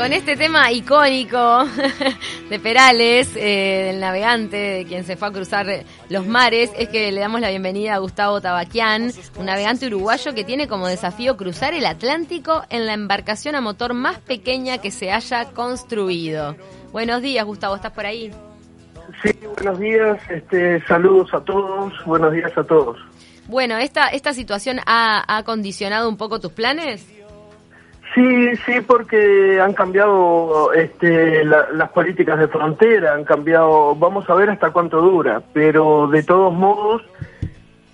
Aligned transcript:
con 0.00 0.14
este 0.14 0.34
tema 0.34 0.72
icónico 0.72 1.64
de 2.48 2.58
Perales, 2.58 3.36
eh, 3.36 3.88
del 3.88 4.00
navegante, 4.00 4.56
de 4.56 4.84
quien 4.86 5.04
se 5.04 5.14
fue 5.14 5.28
a 5.28 5.30
cruzar 5.30 5.66
los 6.08 6.26
mares, 6.26 6.72
es 6.78 6.88
que 6.88 7.12
le 7.12 7.20
damos 7.20 7.42
la 7.42 7.50
bienvenida 7.50 7.96
a 7.96 7.98
Gustavo 7.98 8.40
Tabaquián, 8.40 9.10
un 9.36 9.44
navegante 9.44 9.88
uruguayo 9.88 10.34
que 10.34 10.42
tiene 10.42 10.68
como 10.68 10.86
desafío 10.86 11.36
cruzar 11.36 11.74
el 11.74 11.84
Atlántico 11.84 12.62
en 12.70 12.86
la 12.86 12.94
embarcación 12.94 13.56
a 13.56 13.60
motor 13.60 13.92
más 13.92 14.18
pequeña 14.20 14.78
que 14.78 14.90
se 14.90 15.12
haya 15.12 15.50
construido. 15.52 16.56
Buenos 16.92 17.20
días, 17.20 17.44
Gustavo, 17.44 17.76
¿estás 17.76 17.92
por 17.92 18.06
ahí? 18.06 18.30
Sí, 19.22 19.34
buenos 19.54 19.78
días, 19.78 20.18
este, 20.30 20.82
saludos 20.86 21.28
a 21.34 21.44
todos, 21.44 21.92
buenos 22.06 22.32
días 22.32 22.56
a 22.56 22.64
todos. 22.64 22.96
Bueno, 23.48 23.76
¿esta, 23.76 24.08
esta 24.08 24.32
situación 24.32 24.78
ha, 24.86 25.36
ha 25.36 25.42
condicionado 25.42 26.08
un 26.08 26.16
poco 26.16 26.40
tus 26.40 26.52
planes? 26.52 27.19
Sí, 28.14 28.56
sí, 28.66 28.80
porque 28.86 29.60
han 29.60 29.72
cambiado 29.72 30.72
este, 30.72 31.44
las 31.44 31.90
políticas 31.90 32.40
de 32.40 32.48
frontera, 32.48 33.14
han 33.14 33.24
cambiado, 33.24 33.94
vamos 33.94 34.28
a 34.28 34.34
ver 34.34 34.50
hasta 34.50 34.70
cuánto 34.70 35.00
dura, 35.00 35.42
pero 35.52 36.08
de 36.08 36.24
todos 36.24 36.52
modos, 36.52 37.02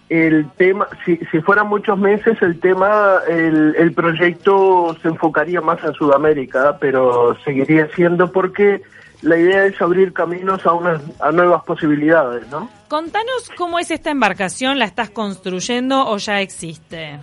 el 0.08 0.48
tema, 0.56 0.88
si, 1.04 1.16
si 1.30 1.40
fueran 1.40 1.68
muchos 1.68 1.98
meses, 1.98 2.40
el 2.40 2.58
tema, 2.60 3.18
el, 3.28 3.74
el 3.76 3.92
proyecto 3.92 4.96
se 5.02 5.08
enfocaría 5.08 5.60
más 5.60 5.84
en 5.84 5.92
Sudamérica, 5.92 6.78
pero 6.80 7.36
seguiría 7.44 7.88
siendo 7.94 8.32
porque 8.32 8.80
la 9.20 9.36
idea 9.36 9.66
es 9.66 9.80
abrir 9.82 10.14
caminos 10.14 10.64
a, 10.64 10.72
unas, 10.72 11.02
a 11.20 11.30
nuevas 11.30 11.62
posibilidades, 11.64 12.48
¿no? 12.48 12.70
Contanos 12.88 13.50
cómo 13.56 13.78
es 13.78 13.90
esta 13.90 14.10
embarcación, 14.10 14.78
¿la 14.78 14.86
estás 14.86 15.10
construyendo 15.10 16.08
o 16.08 16.16
ya 16.16 16.40
existe? 16.40 17.18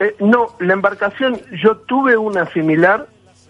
Eh, 0.00 0.16
no, 0.20 0.56
la 0.58 0.72
embarcación, 0.72 1.38
yo 1.62 1.76
tuve 1.76 2.16
una 2.16 2.46
similar, 2.46 3.06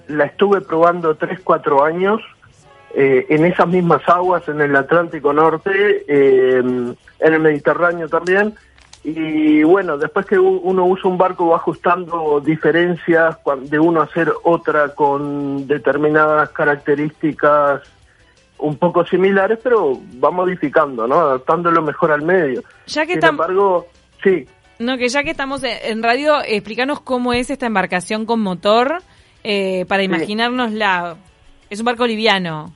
la 0.09 0.25
estuve 0.25 0.61
probando 0.61 1.15
3, 1.15 1.41
4 1.45 1.84
años 1.84 2.20
eh, 2.93 3.25
en 3.29 3.45
esas 3.45 3.69
mismas 3.69 4.03
aguas, 4.09 4.48
en 4.48 4.61
el 4.61 4.75
Atlántico 4.75 5.33
Norte, 5.33 6.05
eh, 6.09 6.59
en 6.59 6.97
el 7.21 7.41
Mediterráneo 7.41 8.09
también. 8.09 8.55
Y 9.05 9.62
bueno, 9.62 9.97
después 9.97 10.27
que 10.27 10.39
uno 10.39 10.84
usa 10.84 11.09
un 11.09 11.17
barco 11.17 11.47
va 11.47 11.56
ajustando 11.56 12.41
diferencias 12.41 13.37
de 13.62 13.78
uno 13.78 14.01
a 14.01 14.05
hacer 14.05 14.31
otra 14.43 14.89
con 14.95 15.67
determinadas 15.69 16.51
características 16.51 17.81
un 18.59 18.77
poco 18.77 19.06
similares, 19.06 19.59
pero 19.62 19.98
va 20.23 20.31
modificando, 20.31 21.06
¿no? 21.06 21.21
Adaptándolo 21.21 21.81
mejor 21.81 22.12
al 22.12 22.23
medio. 22.23 22.62
Ya 22.89 23.06
que 23.06 23.15
Sin 23.15 23.25
embargo, 23.25 23.87
sí. 24.23 24.47
No, 24.81 24.97
que 24.97 25.11
ya 25.11 25.23
que 25.23 25.31
estamos 25.31 25.62
en 25.62 26.03
radio, 26.03 26.39
explícanos 26.42 27.03
cómo 27.03 27.34
es 27.34 27.50
esta 27.50 27.67
embarcación 27.67 28.25
con 28.25 28.41
motor 28.41 29.03
eh, 29.45 29.84
para 29.87 30.03
imaginarnos 30.03 30.72
la... 30.72 31.17
Es 31.69 31.81
un 31.81 31.84
barco 31.84 32.06
liviano. 32.06 32.72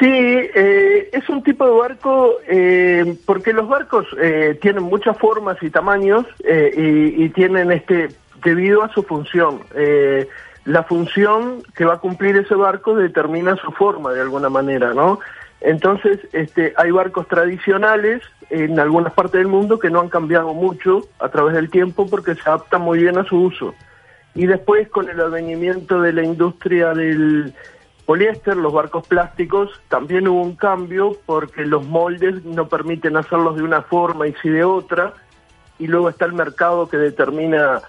Sí, 0.00 0.10
eh, 0.10 1.08
es 1.12 1.28
un 1.28 1.44
tipo 1.44 1.64
de 1.66 1.70
barco 1.70 2.34
eh, 2.48 3.16
porque 3.24 3.52
los 3.52 3.68
barcos 3.68 4.06
eh, 4.20 4.58
tienen 4.60 4.82
muchas 4.82 5.16
formas 5.18 5.56
y 5.62 5.70
tamaños 5.70 6.26
eh, 6.44 6.72
y, 6.76 7.24
y, 7.24 7.28
tienen 7.28 7.70
este 7.70 8.08
debido 8.44 8.82
a 8.82 8.92
su 8.92 9.04
función. 9.04 9.60
Eh, 9.76 10.26
la 10.64 10.82
función 10.82 11.62
que 11.76 11.84
va 11.84 11.94
a 11.94 11.98
cumplir 11.98 12.36
ese 12.36 12.56
barco 12.56 12.96
determina 12.96 13.54
su 13.56 13.70
forma 13.70 14.12
de 14.12 14.20
alguna 14.20 14.48
manera, 14.48 14.94
¿no? 14.94 15.20
Entonces, 15.64 16.18
este, 16.32 16.74
hay 16.76 16.90
barcos 16.90 17.28
tradicionales 17.28 18.22
en 18.50 18.80
algunas 18.80 19.12
partes 19.12 19.38
del 19.38 19.46
mundo 19.46 19.78
que 19.78 19.90
no 19.90 20.00
han 20.00 20.08
cambiado 20.08 20.52
mucho 20.54 21.02
a 21.20 21.28
través 21.28 21.54
del 21.54 21.70
tiempo 21.70 22.08
porque 22.08 22.34
se 22.34 22.42
adaptan 22.42 22.82
muy 22.82 22.98
bien 22.98 23.16
a 23.16 23.24
su 23.24 23.36
uso. 23.36 23.74
Y 24.34 24.46
después, 24.46 24.88
con 24.88 25.08
el 25.08 25.20
advenimiento 25.20 26.00
de 26.00 26.12
la 26.12 26.24
industria 26.24 26.94
del 26.94 27.54
poliéster, 28.06 28.56
los 28.56 28.72
barcos 28.72 29.06
plásticos, 29.06 29.70
también 29.88 30.26
hubo 30.26 30.42
un 30.42 30.56
cambio 30.56 31.16
porque 31.26 31.64
los 31.64 31.86
moldes 31.86 32.44
no 32.44 32.68
permiten 32.68 33.16
hacerlos 33.16 33.56
de 33.56 33.62
una 33.62 33.82
forma 33.82 34.26
y 34.26 34.34
sí 34.42 34.48
de 34.48 34.64
otra. 34.64 35.14
Y 35.78 35.86
luego 35.86 36.08
está 36.08 36.24
el 36.24 36.32
mercado 36.32 36.88
que 36.88 36.96
determina 36.96 37.82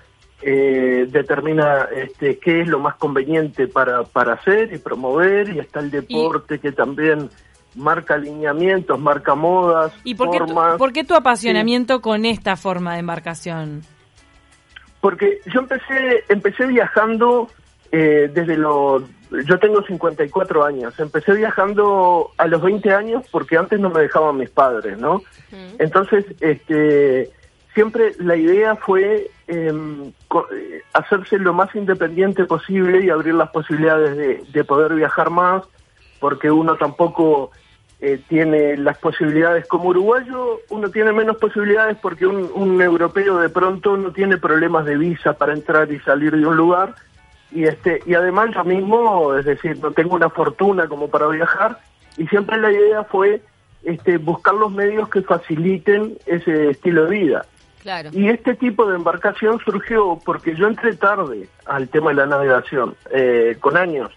eh, 0.46 1.08
determina 1.10 1.88
este, 1.96 2.38
qué 2.38 2.62
es 2.62 2.68
lo 2.68 2.78
más 2.78 2.96
conveniente 2.96 3.68
para, 3.68 4.04
para 4.04 4.34
hacer 4.34 4.74
y 4.74 4.78
promover, 4.78 5.50
y 5.50 5.60
está 5.60 5.80
el 5.80 5.90
deporte 5.90 6.56
y... 6.56 6.60
que 6.60 6.74
también 6.74 7.30
marca 7.76 8.16
alineamientos, 8.16 9.00
marca 9.00 9.36
modas, 9.36 9.94
¿Y 10.04 10.16
por 10.16 10.28
formas. 10.28 10.66
Qué 10.66 10.72
tu, 10.72 10.78
¿Por 10.78 10.94
qué 10.94 11.04
tu 11.04 11.16
apasionamiento 11.16 11.96
sí. 11.96 12.02
con 12.02 12.26
esta 12.26 12.56
forma 12.56 12.94
de 12.94 13.00
embarcación? 13.00 13.82
Porque 15.02 15.40
yo 15.54 15.62
empecé, 15.62 16.24
empecé 16.30 16.66
viajando 16.66 17.50
eh, 17.92 18.32
desde 18.34 18.58
los... 18.58 19.04
Yo 19.46 19.60
tengo 19.60 19.82
54 19.84 20.64
años, 20.64 21.00
empecé 21.00 21.34
viajando 21.34 22.32
a 22.38 22.48
los 22.48 22.62
20 22.62 22.94
años 22.94 23.26
porque 23.32 23.58
antes 23.58 23.80
no 23.80 23.90
me 23.90 24.02
dejaban 24.02 24.38
mis 24.38 24.50
padres, 24.50 24.98
¿no? 24.98 25.22
Entonces, 25.80 26.26
este 26.40 27.32
siempre 27.74 28.14
la 28.20 28.36
idea 28.36 28.76
fue 28.76 29.30
em, 29.48 30.06
eh, 30.08 30.82
hacerse 30.94 31.38
lo 31.40 31.54
más 31.54 31.74
independiente 31.76 32.46
posible 32.46 33.04
y 33.04 33.10
abrir 33.10 33.34
las 33.34 33.50
posibilidades 33.50 34.16
de, 34.16 34.44
de 34.52 34.64
poder 34.64 34.94
viajar 34.94 35.30
más, 35.30 35.64
porque 36.20 36.52
uno 36.52 36.76
tampoco 36.76 37.52
eh, 38.06 38.20
tiene 38.28 38.76
las 38.76 38.98
posibilidades 38.98 39.66
como 39.66 39.88
uruguayo, 39.88 40.60
uno 40.70 40.90
tiene 40.90 41.14
menos 41.14 41.38
posibilidades 41.38 41.96
porque 42.02 42.28
un, 42.28 42.52
un, 42.54 42.82
europeo 42.82 43.38
de 43.38 43.48
pronto 43.48 43.96
no 43.96 44.12
tiene 44.12 44.38
problemas 44.38 44.84
de 44.84 44.98
visa 44.98 45.32
para 45.32 45.54
entrar 45.54 45.90
y 45.90 46.02
salir 46.02 46.36
de 46.36 46.46
un 46.46 46.58
lugar. 46.58 46.96
Y, 47.50 47.64
este, 47.64 48.02
y 48.06 48.14
además 48.14 48.50
yo 48.54 48.66
mismo, 48.66 49.34
es 49.38 49.46
decir, 49.46 49.80
no 49.80 49.92
tengo 49.92 50.16
una 50.16 50.30
fortuna 50.30 50.90
como 50.90 51.08
para 51.08 51.28
viajar 51.28 51.80
y 52.18 52.28
siempre 52.28 52.58
la 52.58 52.74
idea 52.74 53.06
fue 53.06 53.42
este, 53.84 54.18
buscar 54.18 54.56
los 54.56 54.74
medios 54.74 55.08
que 55.08 55.22
faciliten 55.22 56.18
ese 56.26 56.72
estilo 56.72 57.06
de 57.06 57.10
vida. 57.10 57.46
Claro. 57.84 58.10
Y 58.12 58.28
este 58.28 58.56
tipo 58.56 58.86
de 58.86 58.98
embarcación 58.98 59.60
surgió 59.60 60.20
porque 60.26 60.56
yo 60.56 60.68
entré 60.68 60.94
tarde 60.98 61.48
al 61.66 61.88
tema 61.88 62.10
de 62.10 62.18
la 62.18 62.26
navegación, 62.26 62.96
eh, 63.12 63.56
con 63.62 63.78
años. 63.78 64.12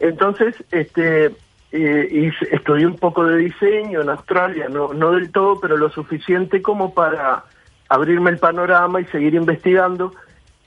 Entonces, 0.00 0.54
este, 0.70 1.32
eh, 1.70 2.08
y 2.10 2.54
estudié 2.54 2.86
un 2.86 2.96
poco 2.96 3.24
de 3.24 3.36
diseño 3.36 4.00
en 4.00 4.08
Australia, 4.08 4.68
no, 4.68 4.94
no 4.94 5.12
del 5.12 5.30
todo, 5.30 5.60
pero 5.60 5.76
lo 5.76 5.90
suficiente 5.90 6.62
como 6.62 6.94
para 6.94 7.44
abrirme 7.88 8.30
el 8.30 8.38
panorama 8.38 9.00
y 9.00 9.04
seguir 9.06 9.34
investigando. 9.34 10.12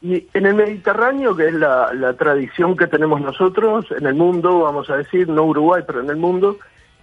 Y 0.01 0.27
en 0.33 0.45
el 0.45 0.55
Mediterráneo, 0.55 1.35
que 1.35 1.47
es 1.47 1.53
la, 1.53 1.93
la 1.93 2.13
tradición 2.13 2.75
que 2.75 2.87
tenemos 2.87 3.21
nosotros 3.21 3.85
en 3.91 4.05
el 4.07 4.15
mundo, 4.15 4.61
vamos 4.61 4.89
a 4.89 4.97
decir, 4.97 5.27
no 5.29 5.43
Uruguay, 5.43 5.83
pero 5.85 6.01
en 6.01 6.09
el 6.09 6.17
mundo, 6.17 6.57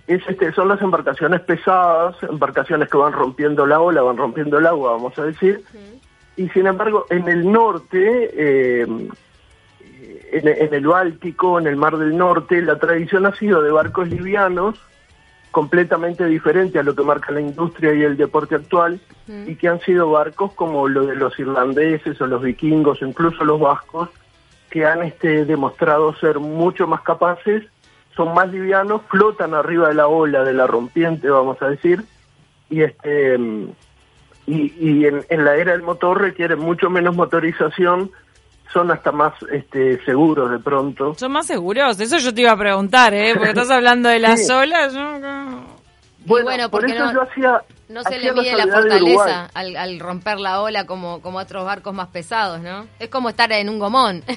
es 0.08 0.22
este, 0.26 0.52
son 0.52 0.68
las 0.68 0.80
embarcaciones 0.80 1.40
pesadas, 1.42 2.16
embarcaciones 2.22 2.88
que 2.88 2.96
van 2.96 3.12
rompiendo 3.12 3.66
la 3.66 3.80
ola, 3.80 4.02
van 4.02 4.16
rompiendo 4.16 4.58
el 4.58 4.66
agua, 4.66 4.92
vamos 4.92 5.18
a 5.18 5.24
decir. 5.24 5.62
Y 6.36 6.48
sin 6.48 6.66
embargo, 6.66 7.04
en 7.10 7.28
el 7.28 7.50
norte, 7.50 8.30
eh, 8.32 8.86
en, 10.32 10.48
en, 10.48 10.74
el 10.74 10.86
Báltico, 10.86 11.58
en 11.58 11.66
el 11.66 11.76
Mar 11.76 11.96
del 11.98 12.16
Norte, 12.16 12.60
la 12.62 12.78
tradición 12.78 13.26
ha 13.26 13.34
sido 13.34 13.62
de 13.62 13.70
barcos 13.70 14.08
livianos, 14.08 14.78
completamente 15.50 16.24
diferente 16.26 16.78
a 16.78 16.82
lo 16.82 16.94
que 16.94 17.02
marca 17.02 17.32
la 17.32 17.40
industria 17.40 17.94
y 17.94 18.02
el 18.02 18.16
deporte 18.16 18.54
actual, 18.54 19.00
y 19.46 19.56
que 19.56 19.68
han 19.68 19.80
sido 19.80 20.10
barcos 20.10 20.52
como 20.52 20.88
lo 20.88 21.04
de 21.06 21.14
los 21.14 21.38
irlandeses 21.38 22.20
o 22.20 22.26
los 22.26 22.42
vikingos, 22.42 23.02
incluso 23.02 23.44
los 23.44 23.60
vascos, 23.60 24.08
que 24.70 24.86
han 24.86 25.02
este, 25.02 25.44
demostrado 25.44 26.14
ser 26.16 26.38
mucho 26.38 26.86
más 26.86 27.02
capaces 27.02 27.64
son 28.18 28.34
más 28.34 28.50
livianos, 28.50 29.02
flotan 29.08 29.54
arriba 29.54 29.88
de 29.88 29.94
la 29.94 30.08
ola, 30.08 30.42
de 30.42 30.52
la 30.52 30.66
rompiente, 30.66 31.30
vamos 31.30 31.62
a 31.62 31.68
decir, 31.68 32.02
y 32.68 32.82
este 32.82 33.38
y, 34.44 34.72
y 34.76 35.06
en, 35.06 35.24
en, 35.28 35.44
la 35.44 35.54
era 35.54 35.70
del 35.70 35.82
motor 35.82 36.20
requieren 36.20 36.58
mucho 36.58 36.90
menos 36.90 37.14
motorización, 37.14 38.10
son 38.72 38.90
hasta 38.90 39.12
más 39.12 39.32
este, 39.50 40.02
seguros 40.04 40.50
de 40.50 40.58
pronto. 40.58 41.14
¿Son 41.14 41.32
más 41.32 41.46
seguros? 41.46 41.98
Eso 42.00 42.18
yo 42.18 42.34
te 42.34 42.42
iba 42.42 42.52
a 42.52 42.56
preguntar, 42.56 43.14
¿eh? 43.14 43.32
Porque 43.34 43.50
estás 43.50 43.70
hablando 43.72 44.08
de 44.08 44.18
las 44.18 44.46
sí. 44.46 44.52
olas. 44.52 44.94
Bueno, 44.94 46.44
bueno 46.44 46.70
por 46.70 46.84
eso 46.84 47.06
no, 47.06 47.12
yo 47.12 47.22
hacía... 47.22 47.62
No 47.88 48.02
se 48.02 48.18
le 48.18 48.32
mide 48.34 48.54
la 48.54 48.66
fortaleza 48.66 49.48
al, 49.54 49.74
al, 49.76 49.98
romper 49.98 50.38
la 50.38 50.60
ola 50.60 50.84
como, 50.84 51.22
como 51.22 51.38
otros 51.38 51.64
barcos 51.64 51.94
más 51.94 52.08
pesados, 52.08 52.60
¿no? 52.60 52.86
Es 52.98 53.08
como 53.08 53.30
estar 53.30 53.50
en 53.52 53.68
un 53.68 53.78
gomón. 53.78 54.22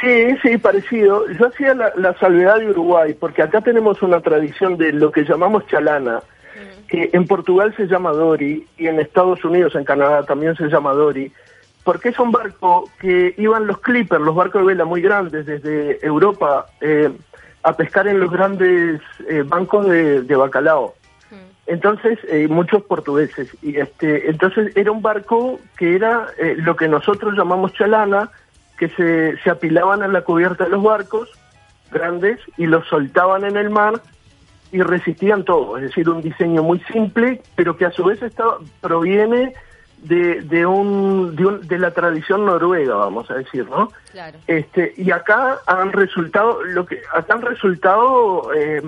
Sí, 0.00 0.36
sí, 0.42 0.58
parecido. 0.58 1.30
Yo 1.30 1.46
hacía 1.46 1.74
la, 1.74 1.92
la, 1.96 2.12
salvedad 2.18 2.58
de 2.58 2.70
Uruguay, 2.70 3.14
porque 3.14 3.42
acá 3.42 3.60
tenemos 3.60 4.02
una 4.02 4.20
tradición 4.20 4.76
de 4.76 4.92
lo 4.92 5.12
que 5.12 5.22
llamamos 5.22 5.66
chalana, 5.68 6.20
que 6.88 7.10
en 7.12 7.26
Portugal 7.26 7.72
se 7.76 7.86
llama 7.86 8.10
Dory 8.10 8.66
y 8.76 8.86
en 8.86 8.98
Estados 8.98 9.44
Unidos, 9.44 9.74
en 9.76 9.84
Canadá 9.84 10.24
también 10.24 10.56
se 10.56 10.66
llama 10.66 10.92
Dory, 10.94 11.32
porque 11.88 12.10
es 12.10 12.18
un 12.18 12.30
barco 12.30 12.90
que 13.00 13.34
iban 13.38 13.66
los 13.66 13.78
clippers, 13.78 14.20
los 14.20 14.34
barcos 14.34 14.60
de 14.60 14.66
vela 14.66 14.84
muy 14.84 15.00
grandes 15.00 15.46
desde 15.46 16.04
Europa, 16.06 16.66
eh, 16.82 17.10
a 17.62 17.72
pescar 17.78 18.06
en 18.06 18.20
los 18.20 18.30
grandes 18.30 19.00
eh, 19.26 19.42
bancos 19.42 19.88
de, 19.88 20.20
de, 20.20 20.36
bacalao. 20.36 20.94
Entonces, 21.66 22.18
eh, 22.28 22.46
muchos 22.46 22.82
portugueses. 22.82 23.48
Y 23.62 23.78
este, 23.78 24.28
entonces 24.28 24.76
era 24.76 24.92
un 24.92 25.00
barco 25.00 25.60
que 25.78 25.96
era 25.96 26.26
lo 26.56 26.76
que 26.76 26.88
nosotros 26.88 27.32
llamamos 27.34 27.72
chalana, 27.72 28.32
que 28.78 28.90
se, 28.90 29.38
se 29.38 29.48
apilaban 29.48 30.02
en 30.02 30.12
la 30.12 30.20
cubierta 30.20 30.64
de 30.64 30.70
los 30.70 30.82
barcos 30.82 31.30
grandes 31.90 32.38
y 32.58 32.66
los 32.66 32.86
soltaban 32.88 33.44
en 33.46 33.56
el 33.56 33.70
mar 33.70 33.94
y 34.72 34.82
resistían 34.82 35.42
todo, 35.42 35.78
es 35.78 35.84
decir, 35.84 36.10
un 36.10 36.20
diseño 36.20 36.62
muy 36.62 36.80
simple, 36.92 37.40
pero 37.56 37.78
que 37.78 37.86
a 37.86 37.92
su 37.92 38.04
vez 38.04 38.20
está, 38.20 38.44
proviene 38.82 39.54
de, 40.02 40.42
de, 40.42 40.66
un, 40.66 41.34
de, 41.34 41.46
un, 41.46 41.66
de 41.66 41.78
la 41.78 41.90
tradición 41.90 42.46
noruega, 42.46 42.94
vamos 42.94 43.30
a 43.30 43.34
decir, 43.34 43.68
¿no? 43.68 43.92
Claro. 44.12 44.38
Este, 44.46 44.94
y 44.96 45.10
acá 45.10 45.58
han 45.66 45.92
resultado, 45.92 46.62
lo 46.62 46.86
que 46.86 47.00
acá 47.12 47.34
han 47.34 47.42
resultado, 47.42 48.50
eh, 48.54 48.82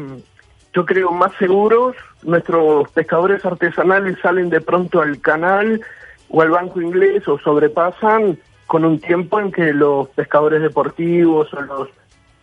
yo 0.73 0.87
creo, 0.87 1.11
más 1.13 1.33
seguros. 1.39 1.97
Nuestros 2.23 2.89
pescadores 2.91 3.45
artesanales 3.45 4.19
salen 4.21 4.51
de 4.51 4.61
pronto 4.61 5.01
al 5.01 5.21
canal 5.21 5.81
o 6.29 6.43
al 6.43 6.51
banco 6.51 6.81
inglés 6.81 7.27
o 7.29 7.39
sobrepasan 7.39 8.39
con 8.67 8.85
un 8.85 9.01
tiempo 9.01 9.41
en 9.41 9.51
que 9.51 9.73
los 9.73 10.09
pescadores 10.11 10.63
deportivos 10.63 11.53
o 11.55 11.61
los 11.63 11.89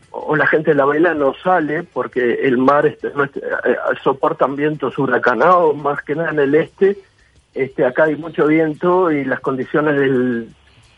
o 0.09 0.35
la 0.35 0.47
gente 0.47 0.71
de 0.71 0.75
la 0.75 0.85
vela 0.85 1.13
no 1.13 1.33
sale 1.43 1.83
porque 1.83 2.39
el 2.43 2.57
mar 2.57 2.85
este, 2.85 3.11
no 3.13 3.25
este, 3.25 3.41
soportan 4.03 4.55
vientos 4.55 4.97
huracanados 4.97 5.75
más 5.77 6.01
que 6.01 6.15
nada 6.15 6.31
en 6.31 6.39
el 6.39 6.55
este 6.55 6.97
este 7.57 7.85
acá 7.85 8.05
hay 8.05 8.15
mucho 8.15 8.47
viento 8.47 9.11
y 9.11 9.25
las 9.25 9.39
condiciones 9.39 9.99
del, 9.99 10.49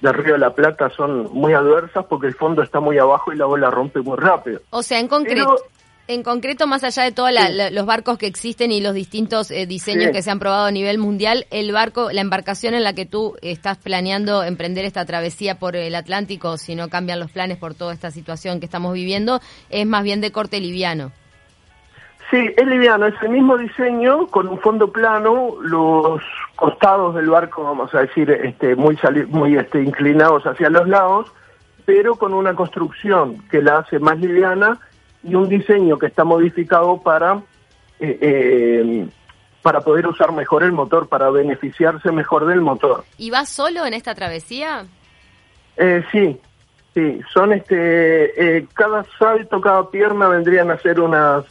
del 0.01 0.13
río 0.13 0.33
de 0.33 0.39
la 0.39 0.53
Plata 0.53 0.89
son 0.89 1.29
muy 1.33 1.53
adversas 1.53 2.05
porque 2.09 2.27
el 2.27 2.35
fondo 2.35 2.61
está 2.61 2.79
muy 2.79 2.97
abajo 2.97 3.31
y 3.33 3.37
la 3.37 3.47
ola 3.47 3.69
rompe 3.69 4.01
muy 4.01 4.17
rápido 4.17 4.61
O 4.69 4.81
sea, 4.83 4.99
en 4.99 5.07
concreto, 5.07 5.57
en 6.07 6.23
concreto, 6.23 6.65
más 6.65 6.83
allá 6.83 7.03
de 7.03 7.11
todos 7.11 7.29
Sí. 7.29 7.53
los 7.71 7.85
barcos 7.85 8.17
que 8.17 8.25
existen 8.25 8.71
y 8.71 8.81
los 8.81 8.95
distintos 8.95 9.51
eh, 9.51 9.67
diseños 9.67 10.05
Sí. 10.05 10.11
que 10.11 10.21
se 10.23 10.31
han 10.31 10.39
probado 10.39 10.65
a 10.65 10.71
nivel 10.71 10.97
mundial, 10.97 11.45
el 11.51 11.71
barco, 11.71 12.11
la 12.11 12.21
embarcación 12.21 12.73
en 12.73 12.83
la 12.83 12.93
que 12.93 13.05
tú 13.05 13.35
estás 13.43 13.77
planeando 13.77 14.43
emprender 14.43 14.85
esta 14.85 15.05
travesía 15.05 15.59
por 15.59 15.75
el 15.75 15.93
Atlántico, 15.93 16.57
si 16.57 16.73
no 16.73 16.89
cambian 16.89 17.19
los 17.19 17.29
planes 17.29 17.57
por 17.59 17.75
toda 17.75 17.93
esta 17.93 18.09
situación 18.09 18.59
que 18.59 18.65
estamos 18.65 18.93
viviendo, 18.93 19.39
es 19.69 19.85
más 19.85 20.03
bien 20.03 20.19
de 20.19 20.31
corte 20.31 20.59
liviano. 20.59 21.11
Sí, 22.29 22.51
es 22.55 22.67
liviano, 22.67 23.07
es 23.07 23.15
el 23.23 23.29
mismo 23.29 23.57
diseño 23.57 24.27
con 24.27 24.47
un 24.47 24.59
fondo 24.59 24.91
plano, 24.91 25.55
los 25.61 26.21
costados 26.55 27.15
del 27.15 27.27
barco, 27.29 27.63
vamos 27.63 27.93
a 27.95 28.01
decir, 28.01 28.29
este, 28.29 28.75
muy 28.75 28.95
sali- 28.97 29.25
muy 29.25 29.57
este, 29.57 29.81
inclinados 29.81 30.43
hacia 30.45 30.69
los 30.69 30.87
lados, 30.87 31.31
pero 31.85 32.15
con 32.15 32.35
una 32.35 32.53
construcción 32.53 33.39
que 33.49 33.63
la 33.63 33.79
hace 33.79 33.97
más 33.97 34.19
liviana 34.19 34.77
y 35.23 35.33
un 35.33 35.49
diseño 35.49 35.97
que 35.97 36.05
está 36.05 36.23
modificado 36.23 37.01
para 37.01 37.39
eh, 37.99 38.17
eh, 38.21 39.07
para 39.63 39.81
poder 39.81 40.07
usar 40.07 40.31
mejor 40.31 40.63
el 40.63 40.71
motor, 40.71 41.09
para 41.09 41.29
beneficiarse 41.31 42.11
mejor 42.11 42.45
del 42.45 42.61
motor. 42.61 43.03
¿Y 43.17 43.29
vas 43.29 43.49
solo 43.49 43.85
en 43.85 43.93
esta 43.93 44.15
travesía? 44.15 44.85
Eh, 45.75 46.03
sí, 46.11 46.39
sí, 46.93 47.19
son 47.33 47.51
este, 47.53 48.57
eh, 48.57 48.67
cada 48.73 49.03
salto, 49.17 49.59
cada 49.59 49.89
pierna 49.89 50.29
vendrían 50.29 50.71
a 50.71 50.77
ser 50.77 51.01
unas 51.01 51.43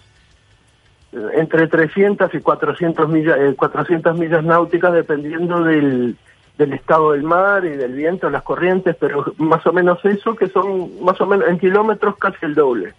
entre 1.12 1.66
300 1.68 2.34
y 2.34 2.40
400 2.40 3.08
millas, 3.08 3.38
eh, 3.38 3.54
400 3.56 4.18
millas 4.18 4.44
náuticas 4.44 4.92
dependiendo 4.92 5.62
del, 5.62 6.16
del 6.58 6.72
estado 6.72 7.12
del 7.12 7.22
mar 7.22 7.64
y 7.64 7.70
del 7.70 7.92
viento, 7.92 8.28
las 8.28 8.42
corrientes, 8.42 8.96
pero 8.98 9.32
más 9.38 9.66
o 9.66 9.72
menos 9.72 10.04
eso, 10.04 10.34
que 10.34 10.48
son 10.48 11.02
más 11.02 11.20
o 11.20 11.26
menos 11.26 11.48
en 11.48 11.58
kilómetros 11.58 12.16
casi 12.18 12.44
el 12.44 12.54
doble. 12.54 12.94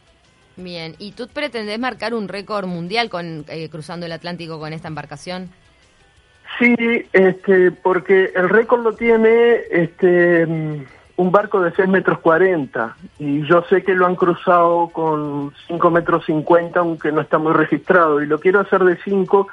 Bien, 0.55 0.95
¿y 0.97 1.11
tú 1.11 1.27
pretendés 1.27 1.79
marcar 1.79 2.13
un 2.13 2.27
récord 2.27 2.65
mundial 2.65 3.09
con 3.09 3.45
eh, 3.47 3.69
cruzando 3.69 4.05
el 4.05 4.11
Atlántico 4.11 4.59
con 4.59 4.73
esta 4.73 4.87
embarcación? 4.87 5.49
Sí, 6.57 6.75
este, 7.13 7.71
porque 7.71 8.31
el 8.35 8.49
récord 8.49 8.83
lo 8.83 8.93
tiene 8.93 9.61
este, 9.71 10.45
un 11.19 11.31
barco 11.31 11.59
de 11.59 11.73
6 11.73 11.89
metros 11.89 12.19
40 12.19 12.95
y 13.19 13.45
yo 13.45 13.61
sé 13.69 13.83
que 13.83 13.93
lo 13.93 14.05
han 14.05 14.15
cruzado 14.15 14.87
con 14.87 15.51
5 15.67 15.91
metros 15.91 16.23
50, 16.25 16.79
aunque 16.79 17.11
no 17.11 17.19
está 17.19 17.37
muy 17.37 17.51
registrado, 17.51 18.21
y 18.21 18.25
lo 18.25 18.39
quiero 18.39 18.61
hacer 18.61 18.85
de 18.85 18.95
5 19.03 19.49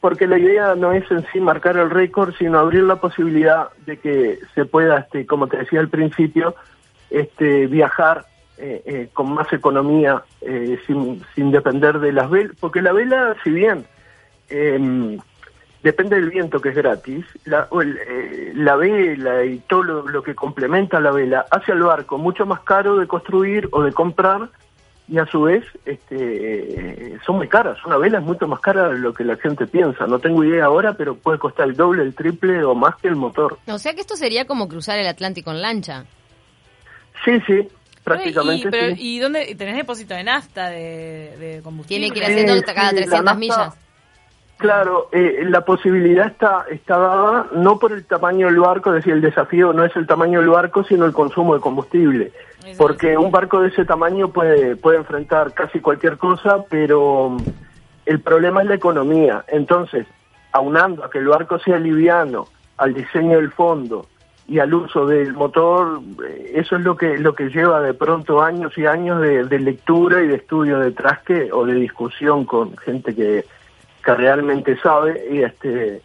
porque 0.00 0.28
la 0.28 0.38
idea 0.38 0.76
no 0.76 0.92
es 0.92 1.10
en 1.10 1.26
sí 1.32 1.40
marcar 1.40 1.76
el 1.76 1.90
récord, 1.90 2.32
sino 2.38 2.60
abrir 2.60 2.84
la 2.84 3.00
posibilidad 3.00 3.70
de 3.84 3.96
que 3.96 4.38
se 4.54 4.64
pueda, 4.64 4.98
este, 4.98 5.26
como 5.26 5.48
te 5.48 5.56
decía 5.56 5.80
al 5.80 5.88
principio, 5.88 6.54
este, 7.10 7.66
viajar 7.66 8.26
eh, 8.58 8.82
eh, 8.86 9.08
con 9.12 9.34
más 9.34 9.52
economía 9.52 10.22
eh, 10.40 10.78
sin, 10.86 11.20
sin 11.34 11.50
depender 11.50 11.98
de 11.98 12.12
las 12.12 12.30
velas, 12.30 12.54
porque 12.60 12.80
la 12.80 12.92
vela, 12.92 13.34
si 13.42 13.50
bien 13.50 13.86
em, 14.48 15.18
depende 15.82 16.16
del 16.16 16.30
viento 16.30 16.60
que 16.60 16.68
es 16.70 16.74
gratis, 16.76 17.24
la, 17.44 17.66
o 17.70 17.82
el, 17.82 17.98
eh, 18.08 18.52
la 18.54 18.76
vela 18.76 19.44
y 19.44 19.58
todo 19.60 19.82
lo, 19.82 20.08
lo 20.08 20.22
que 20.22 20.34
complementa 20.34 21.00
la 21.00 21.10
vela 21.10 21.44
hace 21.50 21.72
al 21.72 21.82
barco 21.82 22.18
mucho 22.18 22.46
más 22.46 22.60
caro 22.60 22.96
de 22.98 23.06
construir 23.06 23.68
o 23.72 23.82
de 23.82 23.92
comprar 23.92 24.48
y 25.08 25.18
a 25.18 25.26
su 25.26 25.42
vez 25.42 25.64
este, 25.84 26.16
eh, 27.14 27.18
son 27.26 27.36
muy 27.36 27.48
caras. 27.48 27.76
Una 27.84 27.96
vela 27.98 28.18
es 28.18 28.24
mucho 28.24 28.46
más 28.46 28.60
cara 28.60 28.88
de 28.90 28.98
lo 29.00 29.12
que 29.12 29.24
la 29.24 29.36
gente 29.36 29.66
piensa. 29.66 30.06
No 30.06 30.18
tengo 30.20 30.44
idea 30.44 30.66
ahora, 30.66 30.94
pero 30.94 31.16
puede 31.16 31.38
costar 31.38 31.68
el 31.68 31.74
doble, 31.76 32.02
el 32.02 32.14
triple 32.14 32.62
o 32.64 32.74
más 32.74 32.94
que 32.96 33.08
el 33.08 33.16
motor. 33.16 33.58
O 33.66 33.78
sea 33.78 33.94
que 33.94 34.00
esto 34.00 34.16
sería 34.16 34.46
como 34.46 34.68
cruzar 34.68 34.98
el 34.98 35.06
Atlántico 35.08 35.50
en 35.50 35.60
lancha. 35.60 36.04
Sí, 37.24 37.32
sí, 37.46 37.68
prácticamente 38.04 38.68
¿Y, 38.68 38.70
pero, 38.70 38.96
sí. 38.96 39.02
¿y 39.16 39.18
dónde 39.18 39.54
tenés 39.56 39.76
depósito 39.76 40.14
de 40.14 40.24
nafta, 40.24 40.70
de, 40.70 41.36
de 41.38 41.60
combustible? 41.62 41.98
Tiene 42.08 42.14
que 42.14 42.20
ir 42.20 42.24
Sí, 42.26 42.32
haciendo 42.32 42.54
sí, 42.54 42.62
cada 42.74 42.82
la 42.84 42.90
300 42.92 43.24
nafta- 43.24 43.38
millas. 43.38 43.74
Claro, 44.62 45.08
eh, 45.10 45.44
la 45.48 45.64
posibilidad 45.64 46.24
está, 46.28 46.66
está 46.70 46.96
dada 46.96 47.46
no 47.52 47.80
por 47.80 47.90
el 47.90 48.04
tamaño 48.04 48.46
del 48.46 48.60
barco, 48.60 48.90
es 48.90 48.98
decir, 48.98 49.14
el 49.14 49.20
desafío 49.20 49.72
no 49.72 49.84
es 49.84 49.96
el 49.96 50.06
tamaño 50.06 50.38
del 50.38 50.50
barco, 50.50 50.84
sino 50.84 51.04
el 51.04 51.12
consumo 51.12 51.54
de 51.54 51.60
combustible. 51.60 52.30
Porque 52.78 53.18
un 53.18 53.32
barco 53.32 53.60
de 53.60 53.70
ese 53.70 53.84
tamaño 53.84 54.28
puede, 54.28 54.76
puede 54.76 54.98
enfrentar 54.98 55.52
casi 55.52 55.80
cualquier 55.80 56.16
cosa, 56.16 56.64
pero 56.70 57.30
mm, 57.30 57.38
el 58.06 58.20
problema 58.20 58.62
es 58.62 58.68
la 58.68 58.76
economía. 58.76 59.44
Entonces, 59.48 60.06
aunando 60.52 61.04
a 61.04 61.10
que 61.10 61.18
el 61.18 61.26
barco 61.26 61.58
sea 61.58 61.80
liviano, 61.80 62.46
al 62.76 62.94
diseño 62.94 63.38
del 63.38 63.50
fondo 63.50 64.06
y 64.46 64.60
al 64.60 64.72
uso 64.72 65.06
del 65.06 65.32
motor, 65.32 66.02
eh, 66.24 66.52
eso 66.54 66.76
es 66.76 66.84
lo 66.84 66.96
que, 66.96 67.18
lo 67.18 67.34
que 67.34 67.48
lleva 67.48 67.80
de 67.80 67.94
pronto 67.94 68.40
años 68.40 68.78
y 68.78 68.86
años 68.86 69.20
de, 69.20 69.42
de 69.42 69.58
lectura 69.58 70.22
y 70.22 70.28
de 70.28 70.36
estudio 70.36 70.78
detrás 70.78 71.20
que, 71.24 71.50
o 71.52 71.66
de 71.66 71.74
discusión 71.74 72.44
con 72.44 72.76
gente 72.76 73.12
que, 73.12 73.44
que 74.04 74.14
realmente 74.14 74.76
sabe 74.80 75.26
y 75.30 75.42
este 75.42 76.02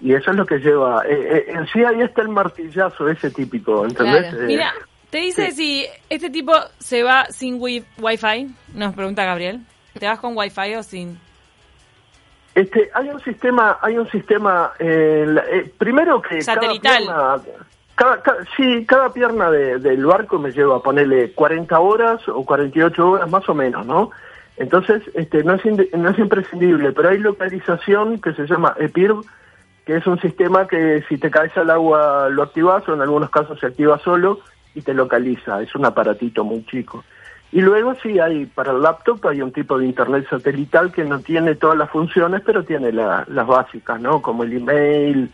y 0.00 0.12
eso 0.14 0.30
es 0.30 0.36
lo 0.36 0.44
que 0.46 0.58
lleva 0.58 1.02
eh, 1.06 1.44
eh, 1.48 1.52
en 1.52 1.66
sí 1.68 1.82
ahí 1.84 2.02
está 2.02 2.22
el 2.22 2.28
martillazo 2.28 3.08
ese 3.08 3.30
típico 3.30 3.84
¿entendés? 3.84 4.22
Claro. 4.28 4.42
Eh, 4.42 4.46
Mira, 4.46 4.72
te 5.10 5.18
dice 5.18 5.50
si 5.52 5.86
este 6.10 6.30
tipo 6.30 6.52
se 6.78 7.02
va 7.02 7.26
sin 7.30 7.56
wi 7.60 7.84
wifi, 7.98 8.48
nos 8.74 8.94
pregunta 8.94 9.24
Gabriel. 9.24 9.60
¿Te 9.98 10.06
vas 10.06 10.18
con 10.20 10.36
wifi 10.36 10.74
o 10.74 10.82
sin? 10.82 11.18
este 12.54 12.90
hay 12.94 13.08
un 13.10 13.20
sistema 13.20 13.78
hay 13.82 13.98
un 13.98 14.08
sistema 14.10 14.72
eh, 14.78 15.26
eh, 15.52 15.72
primero 15.76 16.22
que 16.22 16.40
Satelital. 16.40 17.04
cada 17.06 17.38
pierna 17.38 17.62
cada, 17.94 18.22
cada- 18.22 18.44
sí 18.56 18.84
cada 18.86 19.12
pierna 19.12 19.50
de- 19.50 19.78
del 19.78 20.04
barco 20.06 20.38
me 20.38 20.52
lleva 20.52 20.76
a 20.76 20.80
ponerle 20.80 21.32
40 21.32 21.78
horas 21.80 22.20
o 22.28 22.44
48 22.44 23.10
horas 23.10 23.30
más 23.30 23.46
o 23.48 23.54
menos 23.54 23.84
no 23.86 24.10
entonces 24.56 25.02
este 25.14 25.44
no 25.44 25.54
es 25.54 25.62
no 25.96 26.08
es 26.10 26.18
imprescindible 26.18 26.92
pero 26.92 27.08
hay 27.10 27.18
localización 27.18 28.20
que 28.20 28.32
se 28.32 28.46
llama 28.46 28.74
EPIRB 28.78 29.22
que 29.84 29.96
es 29.96 30.06
un 30.06 30.20
sistema 30.20 30.66
que 30.66 31.04
si 31.08 31.16
te 31.18 31.30
caes 31.30 31.56
al 31.56 31.70
agua 31.70 32.28
lo 32.28 32.42
activas 32.42 32.88
o 32.88 32.94
en 32.94 33.02
algunos 33.02 33.30
casos 33.30 33.60
se 33.60 33.66
activa 33.66 33.98
solo 34.00 34.40
y 34.74 34.82
te 34.82 34.92
localiza. 34.92 35.62
Es 35.62 35.74
un 35.76 35.84
aparatito 35.86 36.42
muy 36.44 36.64
chico. 36.66 37.04
Y 37.52 37.60
luego 37.62 37.94
sí 38.02 38.18
hay 38.18 38.46
para 38.46 38.72
el 38.72 38.82
laptop 38.82 39.24
hay 39.28 39.40
un 39.40 39.52
tipo 39.52 39.78
de 39.78 39.86
internet 39.86 40.26
satelital 40.28 40.90
que 40.92 41.04
no 41.04 41.20
tiene 41.20 41.54
todas 41.54 41.78
las 41.78 41.88
funciones, 41.88 42.42
pero 42.44 42.64
tiene 42.64 42.90
la- 42.92 43.24
las 43.28 43.46
básicas, 43.46 44.00
¿no? 44.00 44.20
Como 44.20 44.42
el 44.42 44.54
email, 44.54 45.30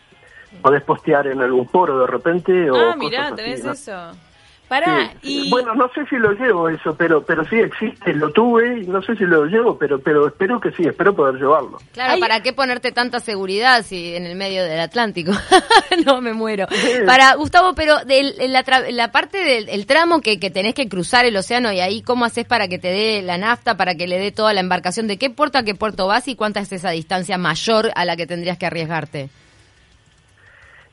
podés 0.61 0.83
postear 0.83 1.27
en 1.29 1.41
algún 1.41 1.67
foro 1.69 2.01
de 2.01 2.07
repente 2.07 2.71
o 2.71 2.77
Ah, 2.77 2.95
cosas 2.95 2.99
mirá, 2.99 3.27
así, 3.29 3.35
tenés 3.37 3.65
¿no? 3.65 3.73
eso. 3.73 4.13
Pará, 4.73 5.13
Sí. 5.23 5.45
y... 5.47 5.51
Bueno, 5.51 5.75
no 5.75 5.91
sé 5.95 6.07
si 6.09 6.17
lo 6.17 6.33
llevo 6.33 6.69
eso, 6.71 6.95
pero 6.97 7.23
pero 7.23 7.45
sí 7.45 7.57
existe, 7.57 8.15
lo 8.15 8.31
tuve 8.31 8.81
y 8.81 8.87
no 8.87 9.03
sé 9.03 9.15
si 9.17 9.25
lo 9.25 9.45
llevo, 9.45 9.77
pero 9.77 9.99
pero 10.01 10.27
espero 10.29 10.59
que 10.61 10.71
sí, 10.73 10.83
espero 10.85 11.15
poder 11.15 11.35
llevarlo. 11.35 11.79
Claro, 11.93 12.19
¿para 12.19 12.41
qué 12.43 12.55
ponerte 12.55 12.91
tanta 12.91 13.21
seguridad 13.21 13.85
si 13.85 14.17
en 14.17 14.25
el 14.25 14.35
medio 14.35 14.65
del 14.65 14.81
Atlántico? 14.81 15.33
no, 16.07 16.23
me 16.23 16.33
muero. 16.33 16.67
Para 17.07 17.35
Gustavo, 17.35 17.75
pero 17.75 17.99
del- 18.07 18.35
la, 18.51 18.65
tra- 18.65 18.91
la 18.91 19.13
parte 19.13 19.45
del 19.45 19.69
el 19.69 19.85
tramo 19.85 20.21
que, 20.23 20.41
que 20.41 20.51
tenés 20.51 20.75
que 20.75 20.89
cruzar 20.89 21.25
el 21.27 21.37
océano 21.37 21.71
y 21.73 21.81
ahí, 21.81 22.01
¿cómo 22.01 22.25
haces 22.25 22.47
para 22.47 22.67
que 22.69 22.79
te 22.79 22.89
dé 22.89 23.21
la 23.21 23.37
nafta, 23.37 23.77
para 23.77 23.95
que 23.95 24.07
le 24.09 24.19
dé 24.19 24.33
toda 24.33 24.55
la 24.55 24.61
embarcación? 24.61 25.07
¿De 25.07 25.19
qué 25.19 25.29
puerto 25.29 25.59
a 25.59 25.65
qué 25.65 25.75
puerto 25.75 26.07
vas 26.07 26.29
y 26.29 26.35
cuánta 26.37 26.61
es 26.61 26.73
esa 26.73 26.91
distancia 26.91 27.37
mayor 27.37 27.91
a 27.95 28.05
la 28.07 28.17
que 28.17 28.27
tendrías 28.27 28.57
que 28.57 28.67
arriesgarte? 28.67 29.29